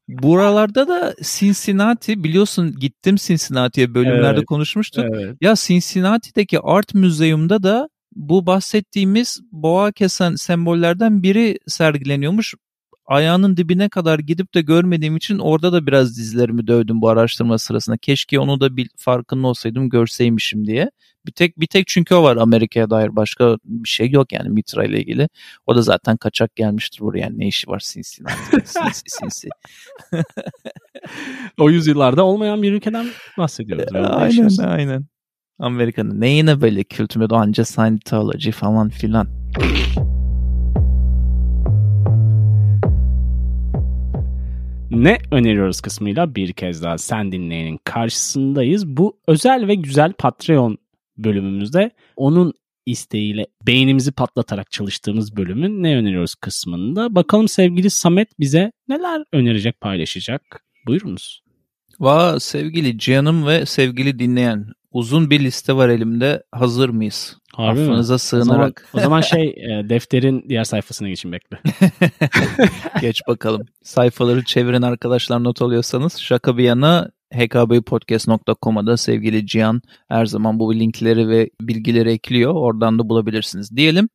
Buralarda 0.09 0.87
da 0.87 1.15
Cincinnati 1.23 2.23
biliyorsun 2.23 2.75
gittim 2.79 3.15
Cincinnati'ye 3.15 3.93
bölümlerde 3.93 4.37
evet, 4.37 4.45
konuşmuştuk. 4.45 5.05
Evet. 5.09 5.37
Ya 5.41 5.53
Cincinnati'deki 5.57 6.59
Art 6.59 6.93
Museum'da 6.93 7.63
da 7.63 7.89
bu 8.15 8.45
bahsettiğimiz 8.45 9.39
boğa 9.51 9.91
kesen 9.91 10.35
sembollerden 10.35 11.23
biri 11.23 11.57
sergileniyormuş 11.67 12.53
ayağının 13.05 13.57
dibine 13.57 13.89
kadar 13.89 14.19
gidip 14.19 14.53
de 14.53 14.61
görmediğim 14.61 15.17
için 15.17 15.39
orada 15.39 15.73
da 15.73 15.87
biraz 15.87 16.17
dizlerimi 16.17 16.67
dövdüm 16.67 17.01
bu 17.01 17.09
araştırma 17.09 17.57
sırasında. 17.57 17.97
Keşke 17.97 18.39
onu 18.39 18.59
da 18.59 18.77
bir 18.77 18.89
farkında 18.97 19.47
olsaydım 19.47 19.89
görseymişim 19.89 20.67
diye. 20.67 20.91
Bir 21.25 21.31
tek 21.31 21.59
bir 21.59 21.67
tek 21.67 21.87
çünkü 21.87 22.15
o 22.15 22.23
var 22.23 22.37
Amerika'ya 22.37 22.89
dair 22.89 23.15
başka 23.15 23.57
bir 23.65 23.89
şey 23.89 24.09
yok 24.09 24.33
yani 24.33 24.49
Mitra 24.49 24.85
ile 24.85 24.99
ilgili. 24.99 25.29
O 25.65 25.75
da 25.75 25.81
zaten 25.81 26.17
kaçak 26.17 26.55
gelmiştir 26.55 26.99
buraya. 26.99 27.19
Yani 27.19 27.39
ne 27.39 27.47
işi 27.47 27.67
var 27.67 27.83
Cincinnati? 27.93 28.35
sinsi 28.65 29.03
sinsi. 29.07 29.49
o 31.57 31.69
yüzyıllarda 31.69 32.23
olmayan 32.23 32.63
bir 32.63 32.73
ülkeden 32.73 33.07
bahsediyoruz. 33.37 33.95
aynen 33.95 34.67
aynen. 34.67 35.05
Amerika'nın 35.59 36.21
neyine 36.21 36.61
böyle 36.61 36.83
kültürü 36.83 37.27
anca 37.35 37.65
Scientology 37.65 38.51
falan 38.51 38.89
filan. 38.89 39.27
ne 44.91 45.17
öneriyoruz 45.31 45.81
kısmıyla 45.81 46.35
bir 46.35 46.53
kez 46.53 46.83
daha 46.83 46.97
sen 46.97 47.31
dinleyenin 47.31 47.79
karşısındayız. 47.83 48.87
Bu 48.87 49.17
özel 49.27 49.67
ve 49.67 49.75
güzel 49.75 50.13
Patreon 50.13 50.77
bölümümüzde 51.23 51.91
onun 52.15 52.53
isteğiyle 52.85 53.47
beynimizi 53.67 54.11
patlatarak 54.11 54.71
çalıştığımız 54.71 55.37
bölümün 55.37 55.83
ne 55.83 55.97
öneriyoruz 55.97 56.35
kısmında. 56.35 57.15
Bakalım 57.15 57.47
sevgili 57.47 57.89
Samet 57.89 58.39
bize 58.39 58.71
neler 58.87 59.23
önerecek 59.33 59.81
paylaşacak. 59.81 60.63
Buyurunuz. 60.87 61.41
Va 61.99 62.39
sevgili 62.39 62.97
canım 62.99 63.47
ve 63.47 63.65
sevgili 63.65 64.19
dinleyen 64.19 64.65
uzun 64.91 65.29
bir 65.29 65.39
liste 65.39 65.75
var 65.75 65.89
elimde. 65.89 66.43
Hazır 66.51 66.89
mıyız? 66.89 67.37
Harbi 67.53 67.81
Affınıza 67.81 68.13
mi? 68.13 68.19
sığınarak. 68.19 68.87
O 68.93 68.97
zaman, 68.97 69.01
o 69.01 69.03
zaman 69.03 69.21
şey 69.21 69.47
e, 69.47 69.89
defterin 69.89 70.45
diğer 70.49 70.63
sayfasına 70.63 71.09
geçin 71.09 71.31
bekle. 71.31 71.59
Geç 73.01 73.21
bakalım. 73.27 73.61
Sayfaları 73.83 74.43
çevirin 74.43 74.81
arkadaşlar 74.81 75.43
not 75.43 75.61
alıyorsanız. 75.61 76.17
Şaka 76.19 76.57
bir 76.57 76.63
yana 76.63 77.11
hkbpodcast.com'a 77.33 78.87
da 78.87 78.97
sevgili 78.97 79.47
Cihan 79.47 79.81
her 80.07 80.25
zaman 80.25 80.59
bu 80.59 80.75
linkleri 80.75 81.29
ve 81.29 81.49
bilgileri 81.61 82.11
ekliyor. 82.11 82.53
Oradan 82.53 82.99
da 82.99 83.09
bulabilirsiniz 83.09 83.77
diyelim. 83.77 84.09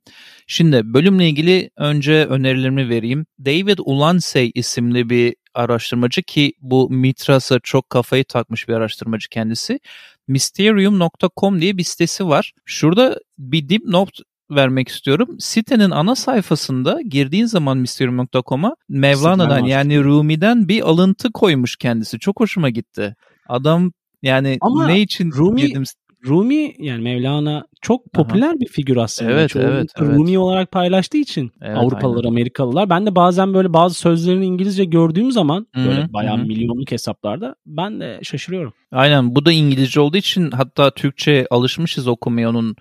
Şimdi 0.47 0.95
bölümle 0.95 1.29
ilgili 1.29 1.71
önce 1.77 2.27
önerilerimi 2.27 2.89
vereyim. 2.89 3.27
David 3.45 3.79
Ulansey 3.85 4.53
isimli 4.55 5.11
bir 5.11 5.35
araştırmacı 5.55 6.23
ki 6.23 6.53
bu 6.61 6.91
Mitras'a 6.91 7.61
çok 7.63 7.91
kafayı 7.91 8.25
takmış 8.25 8.69
bir 8.69 8.75
araştırmacı 8.75 9.29
kendisi. 9.29 9.81
Mysterium.com 10.29 11.61
diye 11.61 11.79
bir 11.79 11.83
sitesi 11.83 12.29
var. 12.29 12.53
Şurada 12.65 13.19
bir 13.39 13.69
dipnot 13.69 14.19
vermek 14.51 14.89
istiyorum. 14.89 15.37
Sitenin 15.39 15.91
ana 15.91 16.15
sayfasında 16.15 17.01
girdiğin 17.09 17.47
zaman 17.47 17.79
Mysterium.com'a 17.79 18.77
Mevlana'dan 18.89 19.65
yani 19.65 20.05
Rumi'den 20.05 20.69
bir 20.69 20.83
alıntı 20.83 21.33
koymuş 21.33 21.77
kendisi. 21.77 22.19
Çok 22.19 22.41
hoşuma 22.41 22.71
gitti. 22.71 23.15
Adam 23.49 23.93
yani 24.23 24.59
Ama 24.61 24.87
ne 24.87 25.01
için 25.01 25.33
Rumi, 25.33 25.61
girdim 25.61 25.85
Rumi 26.27 26.75
yani 26.79 27.03
Mevlana 27.03 27.65
çok 27.81 28.13
popüler 28.13 28.49
Aha. 28.49 28.61
bir 28.61 28.67
figür 28.67 28.97
aslında. 28.97 29.33
Evet, 29.33 29.51
Çoğu 29.51 29.63
evet, 29.63 30.01
Rumi 30.01 30.31
evet. 30.31 30.39
olarak 30.39 30.71
paylaştığı 30.71 31.19
için 31.19 31.53
evet, 31.63 31.77
Avrupalılar, 31.77 32.25
aynen. 32.25 32.29
Amerikalılar. 32.29 32.91
Ben 32.91 33.07
de 33.07 33.15
bazen 33.15 33.55
böyle 33.55 33.73
bazı 33.73 33.95
sözlerini 33.95 34.47
İngilizce 34.47 34.85
gördüğüm 34.85 35.33
zaman 35.33 35.67
Hı-hı, 35.75 35.87
böyle 35.87 36.13
bayağı 36.13 36.39
hı. 36.39 36.43
milyonluk 36.43 36.93
hesaplarda 36.93 37.55
ben 37.67 38.01
de 38.01 38.21
şaşırıyorum. 38.23 38.73
Aynen 38.93 39.35
bu 39.35 39.45
da 39.45 39.53
İngilizce 39.53 40.01
olduğu 40.01 40.17
için 40.17 40.51
hatta 40.51 40.91
Türkçe 40.91 41.47
alışmışız 41.51 42.09
okumaya 42.09 42.51
onun 42.51 42.77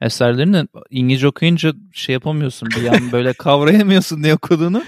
eserlerini. 0.00 0.68
İngilizce 0.90 1.28
okuyunca 1.28 1.72
şey 1.92 2.12
yapamıyorsun 2.12 2.68
bir 2.70 2.86
an 2.86 3.12
böyle 3.12 3.32
kavrayamıyorsun 3.38 4.22
ne 4.22 4.34
okuduğunu. 4.34 4.82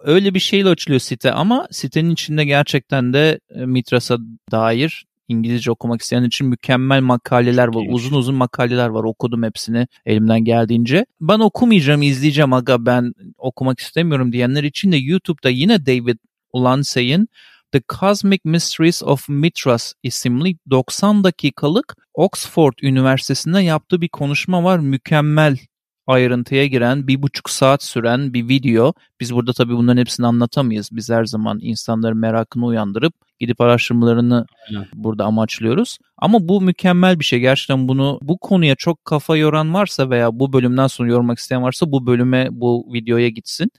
Öyle 0.00 0.34
bir 0.34 0.40
şeyle 0.40 0.68
açılıyor 0.68 1.00
site 1.00 1.32
ama 1.32 1.68
sitenin 1.70 2.10
içinde 2.10 2.44
gerçekten 2.44 3.12
de 3.12 3.40
e, 3.54 3.66
Mitras'a 3.66 4.18
dair 4.50 5.06
İngilizce 5.28 5.70
okumak 5.70 6.02
isteyen 6.02 6.24
için 6.24 6.46
mükemmel 6.46 7.00
makaleler 7.00 7.68
var. 7.68 7.86
Uzun 7.88 8.16
uzun 8.16 8.34
makaleler 8.34 8.88
var. 8.88 9.04
Okudum 9.04 9.42
hepsini 9.42 9.86
elimden 10.06 10.44
geldiğince. 10.44 11.06
Ben 11.20 11.38
okumayacağım, 11.38 12.02
izleyeceğim 12.02 12.52
aga 12.52 12.86
ben 12.86 13.12
okumak 13.38 13.80
istemiyorum 13.80 14.32
diyenler 14.32 14.64
için 14.64 14.92
de 14.92 14.96
YouTube'da 14.96 15.50
yine 15.50 15.86
David 15.86 16.18
Ulansey'in 16.52 17.28
The 17.72 17.82
Cosmic 17.88 18.40
Mysteries 18.44 19.02
of 19.02 19.28
Mithras 19.28 19.92
isimli 20.02 20.56
90 20.70 21.24
dakikalık 21.24 21.96
Oxford 22.14 22.72
Üniversitesi'nde 22.82 23.60
yaptığı 23.60 24.00
bir 24.00 24.08
konuşma 24.08 24.64
var. 24.64 24.78
Mükemmel 24.78 25.58
ayrıntıya 26.06 26.66
giren 26.66 27.06
bir 27.06 27.22
buçuk 27.22 27.50
saat 27.50 27.82
süren 27.82 28.34
bir 28.34 28.48
video. 28.48 28.92
Biz 29.20 29.34
burada 29.34 29.52
tabii 29.52 29.76
bunların 29.76 30.00
hepsini 30.00 30.26
anlatamayız. 30.26 30.88
Biz 30.92 31.10
her 31.10 31.24
zaman 31.24 31.58
insanların 31.62 32.18
merakını 32.18 32.66
uyandırıp 32.66 33.14
gidip 33.38 33.60
araştırmalarını 33.60 34.46
Aynen. 34.68 34.86
burada 34.94 35.24
amaçlıyoruz. 35.24 35.98
Ama 36.18 36.48
bu 36.48 36.60
mükemmel 36.60 37.20
bir 37.20 37.24
şey. 37.24 37.40
Gerçekten 37.40 37.88
bunu 37.88 38.18
bu 38.22 38.38
konuya 38.38 38.74
çok 38.74 39.04
kafa 39.04 39.36
yoran 39.36 39.74
varsa 39.74 40.10
veya 40.10 40.38
bu 40.38 40.52
bölümden 40.52 40.86
sonra 40.86 41.08
yormak 41.08 41.38
isteyen 41.38 41.62
varsa 41.62 41.92
bu 41.92 42.06
bölüme, 42.06 42.48
bu 42.50 42.86
videoya 42.92 43.28
gitsin. 43.28 43.70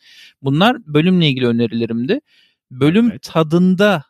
Bunlar 0.41 0.78
bölümle 0.86 1.28
ilgili 1.28 1.47
önerilerimdi. 1.47 2.19
Bölüm 2.71 3.12
evet. 3.12 3.21
tadında 3.23 4.03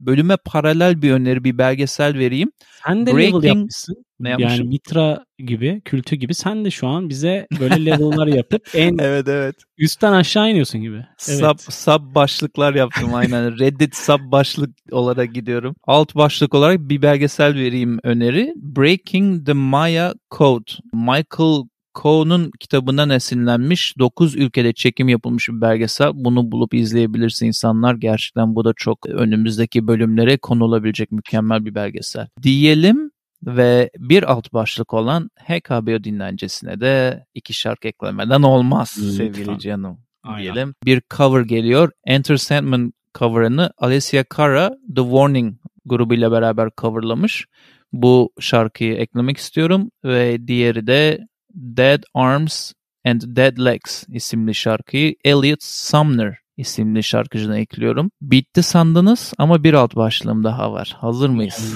bölüme 0.00 0.36
paralel 0.44 1.02
bir 1.02 1.12
öneri, 1.12 1.44
bir 1.44 1.58
belgesel 1.58 2.18
vereyim. 2.18 2.50
Sen 2.86 3.06
de 3.06 3.14
Breaking... 3.14 3.34
level 3.34 3.48
yapmışsın. 3.48 4.06
Ne 4.20 4.36
yani 4.38 4.62
Mitra 4.62 5.24
gibi, 5.38 5.82
kültü 5.84 6.16
gibi 6.16 6.34
sen 6.34 6.64
de 6.64 6.70
şu 6.70 6.86
an 6.86 7.08
bize 7.08 7.46
böyle 7.60 7.86
level'lar 7.86 8.26
yapıp 8.26 8.62
en 8.74 8.98
evet 8.98 9.28
evet 9.28 9.56
üstten 9.78 10.12
aşağı 10.12 10.50
iniyorsun 10.50 10.80
gibi. 10.80 11.06
Evet. 11.28 11.40
Sub, 11.40 11.72
sub 11.72 12.14
başlıklar 12.14 12.74
yaptım 12.74 13.14
aynen. 13.14 13.58
Reddit 13.58 13.96
sub 13.96 14.20
başlık 14.20 14.70
olarak 14.90 15.34
gidiyorum. 15.34 15.74
Alt 15.84 16.14
başlık 16.14 16.54
olarak 16.54 16.80
bir 16.80 17.02
belgesel 17.02 17.54
vereyim 17.54 17.98
öneri. 18.02 18.52
Breaking 18.56 19.46
the 19.46 19.52
Maya 19.52 20.14
Code. 20.30 20.72
Michael 20.92 21.62
Coe'nun 22.02 22.50
kitabından 22.60 23.10
esinlenmiş 23.10 23.98
9 23.98 24.36
ülkede 24.36 24.72
çekim 24.72 25.08
yapılmış 25.08 25.48
bir 25.48 25.60
belgesel. 25.60 26.10
Bunu 26.14 26.52
bulup 26.52 26.74
izleyebilirsin 26.74 27.46
insanlar. 27.46 27.94
Gerçekten 27.94 28.54
bu 28.54 28.64
da 28.64 28.72
çok 28.76 29.06
önümüzdeki 29.06 29.86
bölümlere 29.86 30.36
konulabilecek 30.36 31.12
mükemmel 31.12 31.64
bir 31.64 31.74
belgesel. 31.74 32.26
Diyelim 32.42 33.10
ve 33.42 33.90
bir 33.98 34.22
alt 34.22 34.52
başlık 34.52 34.94
olan 34.94 35.30
HKBO 35.38 36.04
dinlencesine 36.04 36.80
de 36.80 37.24
iki 37.34 37.54
şarkı 37.54 37.88
eklemeden 37.88 38.42
olmaz 38.42 38.96
Lütfen. 38.98 39.16
sevgili 39.16 39.58
canım. 39.58 39.98
Aynen. 40.22 40.54
Diyelim. 40.54 40.74
Bir 40.84 41.02
cover 41.16 41.40
geliyor. 41.40 41.90
Enter 42.04 42.36
Sandman 42.36 42.92
cover'ını 43.18 43.70
Alessia 43.78 44.24
Cara 44.36 44.68
The 44.96 45.02
Warning 45.02 45.54
grubuyla 45.86 46.32
beraber 46.32 46.70
coverlamış. 46.80 47.46
Bu 47.92 48.32
şarkıyı 48.40 48.94
eklemek 48.94 49.36
istiyorum 49.36 49.90
ve 50.04 50.48
diğeri 50.48 50.86
de 50.86 51.26
Dead 51.56 52.02
Arms 52.14 52.72
and 53.04 53.22
Dead 53.24 53.64
Legs 53.64 54.04
isimli 54.08 54.54
şarkıyı 54.54 55.14
Elliot 55.24 55.62
Sumner 55.62 56.38
isimli 56.56 57.02
şarkıcına 57.02 57.58
ekliyorum. 57.58 58.10
Bitti 58.20 58.62
sandınız 58.62 59.32
ama 59.38 59.64
bir 59.64 59.74
alt 59.74 59.96
başlığım 59.96 60.44
daha 60.44 60.72
var. 60.72 60.96
Hazır 60.98 61.28
mıyız? 61.28 61.74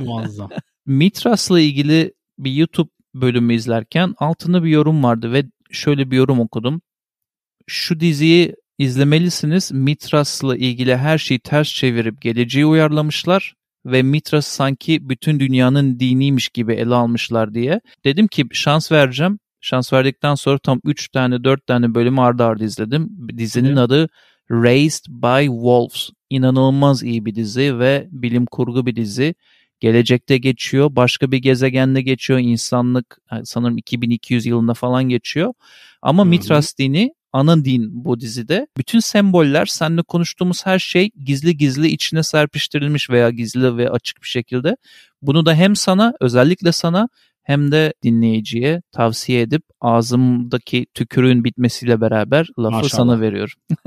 Muazzam. 0.00 0.50
Mitras'la 0.86 1.60
ilgili 1.60 2.14
bir 2.38 2.52
YouTube 2.52 2.90
bölümü 3.14 3.54
izlerken 3.54 4.14
altında 4.18 4.64
bir 4.64 4.70
yorum 4.70 5.04
vardı 5.04 5.32
ve 5.32 5.44
şöyle 5.70 6.10
bir 6.10 6.16
yorum 6.16 6.40
okudum. 6.40 6.80
Şu 7.66 8.00
diziyi 8.00 8.54
izlemelisiniz. 8.78 9.72
Mitras'la 9.72 10.56
ilgili 10.56 10.96
her 10.96 11.18
şeyi 11.18 11.40
ters 11.40 11.68
çevirip 11.68 12.22
geleceği 12.22 12.66
uyarlamışlar 12.66 13.54
ve 13.92 14.02
Mitras 14.02 14.46
sanki 14.46 15.08
bütün 15.08 15.40
dünyanın 15.40 16.00
diniymiş 16.00 16.48
gibi 16.48 16.74
ele 16.74 16.94
almışlar 16.94 17.54
diye. 17.54 17.80
Dedim 18.04 18.26
ki 18.28 18.44
şans 18.52 18.92
vereceğim. 18.92 19.38
Şans 19.60 19.92
verdikten 19.92 20.34
sonra 20.34 20.58
tam 20.58 20.80
3 20.84 21.08
tane 21.08 21.44
4 21.44 21.66
tane 21.66 21.94
bölüm 21.94 22.18
ardı 22.18 22.44
ardı 22.44 22.64
izledim. 22.64 23.10
Dizinin 23.36 23.76
Hı. 23.76 23.80
adı 23.80 24.08
Raised 24.50 25.04
by 25.08 25.46
Wolves. 25.46 26.10
İnanılmaz 26.30 27.02
iyi 27.02 27.24
bir 27.24 27.34
dizi 27.34 27.78
ve 27.78 28.08
bilim 28.10 28.46
kurgu 28.46 28.86
bir 28.86 28.96
dizi. 28.96 29.34
Gelecekte 29.80 30.38
geçiyor. 30.38 30.96
Başka 30.96 31.32
bir 31.32 31.38
gezegende 31.38 32.02
geçiyor. 32.02 32.38
İnsanlık 32.38 33.18
sanırım 33.44 33.78
2200 33.78 34.46
yılında 34.46 34.74
falan 34.74 35.04
geçiyor. 35.04 35.52
Ama 36.02 36.22
Hı-hı. 36.22 36.30
Mitras 36.30 36.78
dini 36.78 37.14
ana 37.32 37.64
din 37.64 38.04
bu 38.04 38.20
dizide. 38.20 38.66
Bütün 38.76 38.98
semboller, 38.98 39.66
seninle 39.66 40.02
konuştuğumuz 40.02 40.66
her 40.66 40.78
şey 40.78 41.10
gizli 41.24 41.56
gizli 41.56 41.88
içine 41.88 42.22
serpiştirilmiş 42.22 43.10
veya 43.10 43.30
gizli 43.30 43.76
ve 43.76 43.90
açık 43.90 44.22
bir 44.22 44.28
şekilde. 44.28 44.76
Bunu 45.22 45.46
da 45.46 45.54
hem 45.54 45.76
sana, 45.76 46.14
özellikle 46.20 46.72
sana 46.72 47.08
hem 47.42 47.72
de 47.72 47.94
dinleyiciye 48.02 48.82
tavsiye 48.92 49.40
edip 49.40 49.62
ağzımdaki 49.80 50.86
tükürüğün 50.94 51.44
bitmesiyle 51.44 52.00
beraber 52.00 52.48
lafı 52.58 52.76
Maşallah. 52.76 52.88
sana 52.88 53.20
veriyorum. 53.20 53.54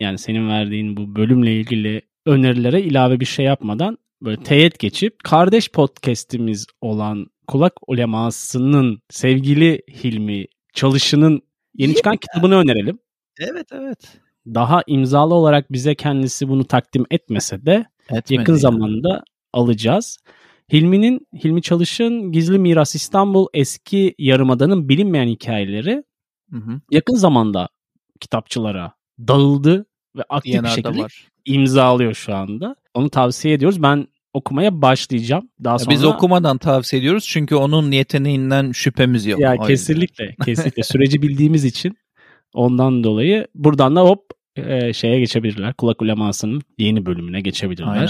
yani 0.00 0.18
senin 0.18 0.48
verdiğin 0.48 0.96
bu 0.96 1.16
bölümle 1.16 1.60
ilgili 1.60 2.02
önerilere 2.26 2.82
ilave 2.82 3.20
bir 3.20 3.24
şey 3.24 3.44
yapmadan 3.44 3.98
böyle 4.22 4.42
teyit 4.42 4.78
geçip 4.78 5.24
kardeş 5.24 5.70
podcast'imiz 5.70 6.66
olan 6.80 7.26
Kulak 7.46 7.72
Uleması'nın 7.86 9.00
sevgili 9.10 9.82
Hilmi 10.04 10.46
Çalışı'nın 10.74 11.42
yeni 11.74 11.94
çıkan 11.94 12.16
kitabını 12.16 12.56
önerelim. 12.56 12.98
Evet 13.40 13.66
evet. 13.72 14.20
Daha 14.46 14.82
imzalı 14.86 15.34
olarak 15.34 15.72
bize 15.72 15.94
kendisi 15.94 16.48
bunu 16.48 16.64
takdim 16.64 17.04
etmese 17.10 17.66
de 17.66 17.86
Etmedi 18.10 18.34
yakın 18.34 18.52
yani. 18.52 18.60
zamanda 18.60 19.24
alacağız. 19.52 20.18
Hilmi'nin 20.72 21.26
Hilmi 21.44 21.62
Çalış'ın 21.62 22.32
Gizli 22.32 22.58
Miras 22.58 22.94
İstanbul 22.94 23.46
Eski 23.54 24.14
Yarımada'nın 24.18 24.88
bilinmeyen 24.88 25.28
hikayeleri 25.28 26.04
hı 26.50 26.56
hı. 26.56 26.80
yakın 26.90 27.14
zamanda 27.14 27.68
kitapçılara 28.20 28.92
dağıldı 29.18 29.86
ve 30.16 30.22
aktif 30.28 30.52
Diyanar'da 30.52 30.76
bir 30.76 30.82
şekilde 30.82 31.02
var. 31.02 31.28
imzalıyor 31.44 32.14
şu 32.14 32.34
anda. 32.34 32.76
Onu 32.94 33.10
tavsiye 33.10 33.54
ediyoruz. 33.54 33.82
Ben 33.82 34.06
okumaya 34.34 34.82
başlayacağım. 34.82 35.48
Daha 35.64 35.78
sonra 35.78 35.90
Biz 35.90 36.04
okumadan 36.04 36.58
tavsiye 36.58 37.00
ediyoruz 37.00 37.26
çünkü 37.28 37.54
onun 37.54 37.90
yeteneğinden 37.90 38.72
şüphemiz 38.72 39.26
yok. 39.26 39.40
Ya 39.40 39.56
kesinlikle, 39.56 40.34
kesinlikle 40.44 40.82
süreci 40.82 41.22
bildiğimiz 41.22 41.64
için 41.64 41.96
ondan 42.54 43.04
dolayı 43.04 43.46
buradan 43.54 43.96
da 43.96 44.00
hop 44.00 44.20
e, 44.56 44.92
şeye 44.92 45.18
geçebilirler. 45.18 45.74
Kulak 45.74 46.02
ulemasının 46.02 46.62
yeni 46.78 47.06
bölümüne 47.06 47.40
geçebilirler. 47.40 47.88
Aynen. 47.88 48.08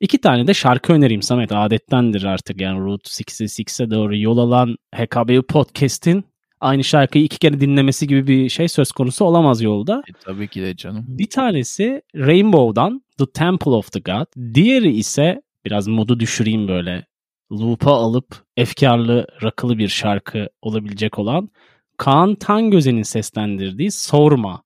İki 0.00 0.20
tane 0.20 0.46
de 0.46 0.54
şarkı 0.54 0.92
önereyim 0.92 1.22
Samet. 1.22 1.52
Adettendir 1.52 2.24
artık 2.24 2.60
yani 2.60 2.80
Route 2.80 3.08
66'e 3.10 3.90
doğru 3.90 4.16
yol 4.16 4.38
alan 4.38 4.76
HKB 4.94 5.42
Podcast'in 5.48 6.24
aynı 6.60 6.84
şarkıyı 6.84 7.24
iki 7.24 7.38
kere 7.38 7.60
dinlemesi 7.60 8.06
gibi 8.06 8.26
bir 8.26 8.48
şey 8.48 8.68
söz 8.68 8.92
konusu 8.92 9.24
olamaz 9.24 9.62
yolda. 9.62 10.02
E, 10.08 10.12
tabii 10.24 10.48
ki 10.48 10.62
de 10.62 10.76
canım. 10.76 11.04
Bir 11.08 11.30
tanesi 11.30 12.02
Rainbow'dan 12.16 13.02
The 13.18 13.26
Temple 13.34 13.70
of 13.70 13.92
the 13.92 14.00
God. 14.00 14.54
Diğeri 14.54 14.92
ise 14.96 15.42
biraz 15.64 15.88
modu 15.88 16.20
düşüreyim 16.20 16.68
böyle. 16.68 17.06
Loop'a 17.52 17.92
alıp 17.92 18.44
efkarlı, 18.56 19.26
rakılı 19.42 19.78
bir 19.78 19.88
şarkı 19.88 20.48
olabilecek 20.62 21.18
olan 21.18 21.50
Kaan 21.96 22.34
Tangöze'nin 22.34 23.02
seslendirdiği 23.02 23.90
Sorma 23.90 24.62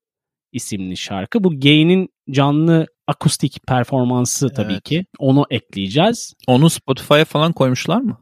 isimli 0.52 0.96
şarkı. 0.96 1.44
Bu 1.44 1.60
Gay'nin 1.60 2.08
canlı 2.30 2.86
akustik 3.06 3.66
performansı 3.66 4.48
tabii 4.48 4.72
evet. 4.72 4.82
ki. 4.82 5.06
Onu 5.18 5.46
ekleyeceğiz. 5.50 6.34
Onu 6.46 6.70
Spotify'a 6.70 7.24
falan 7.24 7.52
koymuşlar 7.52 8.00
mı? 8.00 8.18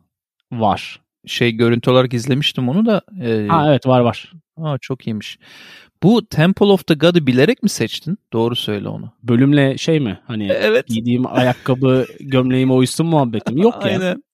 Var. 0.53 1.01
Şey 1.27 1.53
görüntü 1.53 1.91
olarak 1.91 2.15
izlemiştim 2.15 2.69
onu 2.69 2.87
da. 2.87 3.03
E... 3.23 3.47
Ha 3.49 3.69
evet 3.69 3.87
var 3.87 4.01
var. 4.01 4.33
Aa, 4.57 4.79
çok 4.79 5.07
iyiymiş. 5.07 5.39
Bu 6.05 6.27
Temple 6.27 6.67
of 6.67 6.87
the 6.87 6.95
God'ı 6.95 7.27
bilerek 7.27 7.63
mi 7.63 7.69
seçtin? 7.69 8.19
Doğru 8.33 8.57
söyle 8.57 8.89
onu. 8.89 9.13
Bölümle 9.23 9.79
şey 9.79 10.01
mi? 10.01 10.21
Hani 10.27 10.49
evet. 10.53 10.87
giydiğim 10.87 11.27
ayakkabı 11.27 12.07
gömleğime 12.21 12.73
uysun 12.73 13.07
muhabbetim. 13.07 13.57
Yok 13.57 13.75
ya. 13.75 13.91
Aynen. 13.91 14.25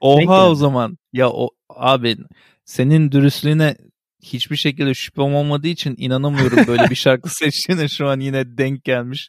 Oha 0.00 0.50
o 0.50 0.54
zaman. 0.54 0.98
Ya 1.12 1.30
o 1.30 1.50
abi 1.68 2.16
senin 2.64 3.12
dürüstlüğüne 3.12 3.76
hiçbir 4.22 4.56
şekilde 4.56 4.94
şüphem 4.94 5.34
olmadığı 5.34 5.68
için 5.68 5.94
inanamıyorum 5.98 6.66
böyle 6.66 6.90
bir 6.90 6.94
şarkı 7.04 7.34
seçtiğine 7.34 7.88
şu 7.88 8.08
an 8.08 8.20
yine 8.20 8.58
denk 8.58 8.84
gelmiş. 8.84 9.28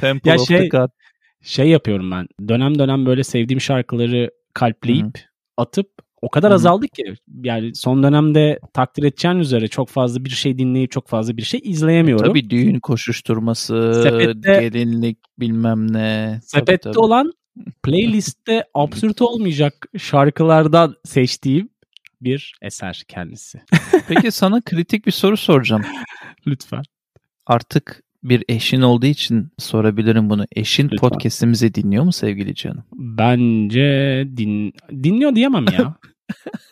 Temple 0.00 0.30
ya 0.30 0.36
of 0.36 0.48
şey, 0.48 0.58
the 0.58 0.68
God. 0.68 0.88
Şey 1.42 1.68
yapıyorum 1.68 2.10
ben. 2.10 2.26
Dönem 2.48 2.78
dönem 2.78 3.06
böyle 3.06 3.24
sevdiğim 3.24 3.60
şarkıları 3.60 4.30
kalpleyip 4.54 5.18
Hı. 5.18 5.22
atıp 5.56 5.88
o 6.22 6.28
kadar 6.28 6.50
Hı. 6.50 6.54
azaldı 6.54 6.88
ki 6.88 7.14
yani 7.44 7.74
son 7.74 8.02
dönemde 8.02 8.58
takdir 8.74 9.02
edeceğin 9.02 9.36
üzere 9.36 9.68
çok 9.68 9.88
fazla 9.88 10.24
bir 10.24 10.30
şey 10.30 10.58
dinleyip 10.58 10.90
çok 10.90 11.08
fazla 11.08 11.36
bir 11.36 11.42
şey 11.42 11.60
izleyemiyorum. 11.64 12.26
Tabii 12.26 12.50
düğün 12.50 12.80
koşuşturması, 12.80 14.00
sepette, 14.02 14.60
gelinlik 14.60 15.18
bilmem 15.38 15.92
ne. 15.92 16.40
Sepette 16.44 16.76
tabii, 16.76 16.94
tabii. 16.94 17.04
olan 17.04 17.32
playlistte 17.82 18.64
absürt 18.74 19.22
olmayacak 19.22 19.86
şarkılardan 19.98 20.94
seçtiğim 21.04 21.68
bir 22.20 22.54
eser 22.62 23.02
kendisi. 23.08 23.60
Peki 24.08 24.30
sana 24.30 24.60
kritik 24.60 25.06
bir 25.06 25.12
soru 25.12 25.36
soracağım. 25.36 25.82
Lütfen. 26.46 26.82
Artık 27.46 28.02
bir 28.22 28.44
eşin 28.48 28.80
olduğu 28.80 29.06
için 29.06 29.48
sorabilirim 29.58 30.30
bunu. 30.30 30.46
Eşin 30.56 30.84
Lütfen. 30.84 30.96
podcast'imizi 31.08 31.74
dinliyor 31.74 32.04
mu 32.04 32.12
sevgili 32.12 32.54
canım? 32.54 32.84
Bence 32.92 34.24
din 34.36 34.72
dinliyor 34.90 35.34
diyemem 35.34 35.64
ya. 35.78 35.94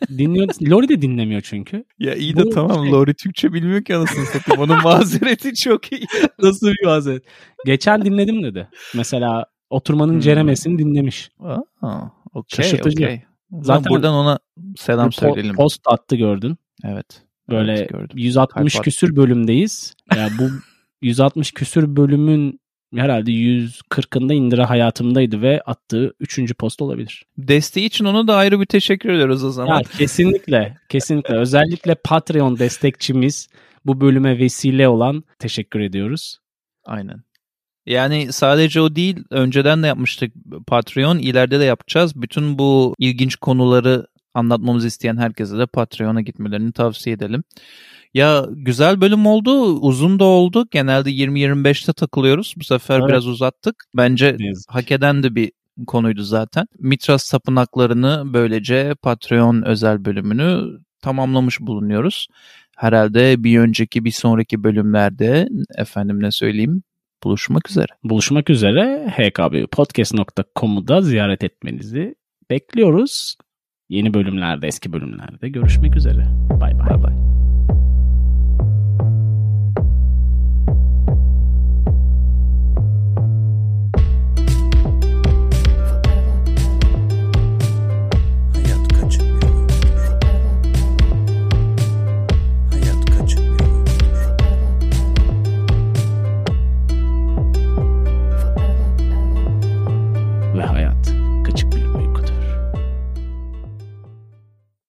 dinliyor. 0.09 0.49
Lori 0.71 0.89
de 0.89 1.03
dinlemiyor 1.03 1.41
çünkü. 1.41 1.85
Ya 1.99 2.15
iyi 2.15 2.37
de 2.37 2.43
Bu 2.43 2.51
tamam 2.51 2.85
şey... 2.85 2.93
Lori 2.93 3.15
Türkçe 3.15 3.53
bilmiyor 3.53 3.85
ki 3.85 3.97
anasını 3.97 4.27
satayım. 4.27 4.63
Onun 4.63 4.83
mazereti 4.85 5.55
çok 5.55 5.93
iyi. 5.93 6.07
Nasıl 6.39 6.67
bir 6.67 6.87
mazeret? 6.87 7.23
Geçen 7.67 8.05
dinledim 8.05 8.43
dedi. 8.43 8.69
Mesela 8.95 9.47
Oturmanın 9.71 10.13
hmm. 10.13 10.21
Ceremesini 10.21 10.79
dinlemiş. 10.79 11.31
Aa, 11.41 12.03
okay, 12.35 12.65
Şaşırtıcı. 12.65 13.05
Okay. 13.05 13.23
Zaten 13.63 13.91
buradan 13.91 14.15
ona 14.15 14.39
selam 14.77 15.09
po- 15.09 15.21
söyleyelim. 15.21 15.57
Post 15.57 15.81
attı 15.87 16.17
gördün. 16.17 16.59
Evet. 16.85 17.23
Böyle 17.51 17.73
evet, 17.73 18.11
160 18.15 18.75
Kalp 18.75 18.85
küsür 18.85 19.17
bölümdeyiz. 19.17 19.95
Yani 20.17 20.31
bu 20.39 20.49
160 21.03 21.53
küsür 21.53 21.97
bölümün 21.97 22.61
herhalde 22.97 23.31
140'ında 23.31 24.35
indira 24.35 24.71
hayatımdaydı 24.71 25.43
ve 25.43 25.63
attığı 25.67 26.15
3. 26.21 26.55
post 26.55 26.83
olabilir. 26.83 27.25
Desteği 27.39 27.87
için 27.87 28.05
ona 28.05 28.27
da 28.27 28.37
ayrı 28.37 28.61
bir 28.61 28.67
teşekkür 28.67 29.09
ediyoruz 29.09 29.45
o 29.45 29.51
zaman. 29.51 29.79
Ya, 29.79 29.83
kesinlikle. 29.99 30.77
Kesinlikle. 30.89 31.35
Özellikle 31.39 31.95
Patreon 31.95 32.59
destekçimiz 32.59 33.49
bu 33.87 34.01
bölüme 34.01 34.39
vesile 34.39 34.89
olan 34.89 35.25
teşekkür 35.39 35.81
ediyoruz. 35.81 36.39
Aynen. 36.85 37.23
Yani 37.87 38.33
sadece 38.33 38.81
o 38.81 38.97
değil, 38.97 39.17
önceden 39.31 39.83
de 39.83 39.87
yapmıştık 39.87 40.35
Patreon, 40.67 41.19
ileride 41.19 41.61
de 41.61 41.65
yapacağız. 41.65 42.23
Bütün 42.23 42.59
bu 42.59 42.95
ilginç 42.99 43.37
konuları 43.37 44.07
anlatmamızı 44.35 44.87
isteyen 44.87 45.17
herkese 45.17 45.59
de 45.59 45.67
Patreon'a 45.67 46.21
gitmelerini 46.21 46.73
tavsiye 46.73 47.17
edelim. 47.17 47.45
Ya 48.15 48.47
güzel 48.51 49.01
bölüm 49.01 49.27
oldu, 49.27 49.63
uzun 49.63 50.19
da 50.19 50.25
oldu. 50.25 50.67
Genelde 50.71 51.11
20-25'te 51.11 51.93
takılıyoruz. 51.93 52.55
Bu 52.57 52.65
sefer 52.65 52.99
evet. 52.99 53.09
biraz 53.09 53.27
uzattık. 53.27 53.85
Bence 53.97 54.37
hak 54.69 54.93
eden 54.93 55.23
de 55.23 55.35
bir 55.35 55.53
konuydu 55.87 56.23
zaten. 56.23 56.67
Mitras 56.79 57.31
tapınaklarını 57.31 58.23
böylece 58.27 58.95
Patreon 59.03 59.63
özel 59.63 60.05
bölümünü 60.05 60.79
tamamlamış 61.03 61.61
bulunuyoruz. 61.61 62.27
Herhalde 62.77 63.45
bir 63.45 63.59
önceki 63.59 64.05
bir 64.05 64.11
sonraki 64.11 64.65
bölümlerde 64.65 65.49
efendim 65.79 66.23
ne 66.23 66.31
söyleyeyim 66.31 66.83
buluşmak 67.25 67.71
üzere. 67.71 67.93
Buluşmak 68.05 68.51
üzere 68.51 69.13
hkbpodcast.com'u 69.17 70.89
da 70.89 71.03
ziyaret 71.03 71.45
etmenizi 71.45 72.15
bekliyoruz. 72.51 73.37
Yeni 73.89 74.15
bölümlerde, 74.15 74.67
eski 74.67 74.93
bölümlerde 74.93 75.49
görüşmek 75.49 75.97
üzere. 75.97 76.27
Bay 76.61 76.79
bay. 76.79 77.13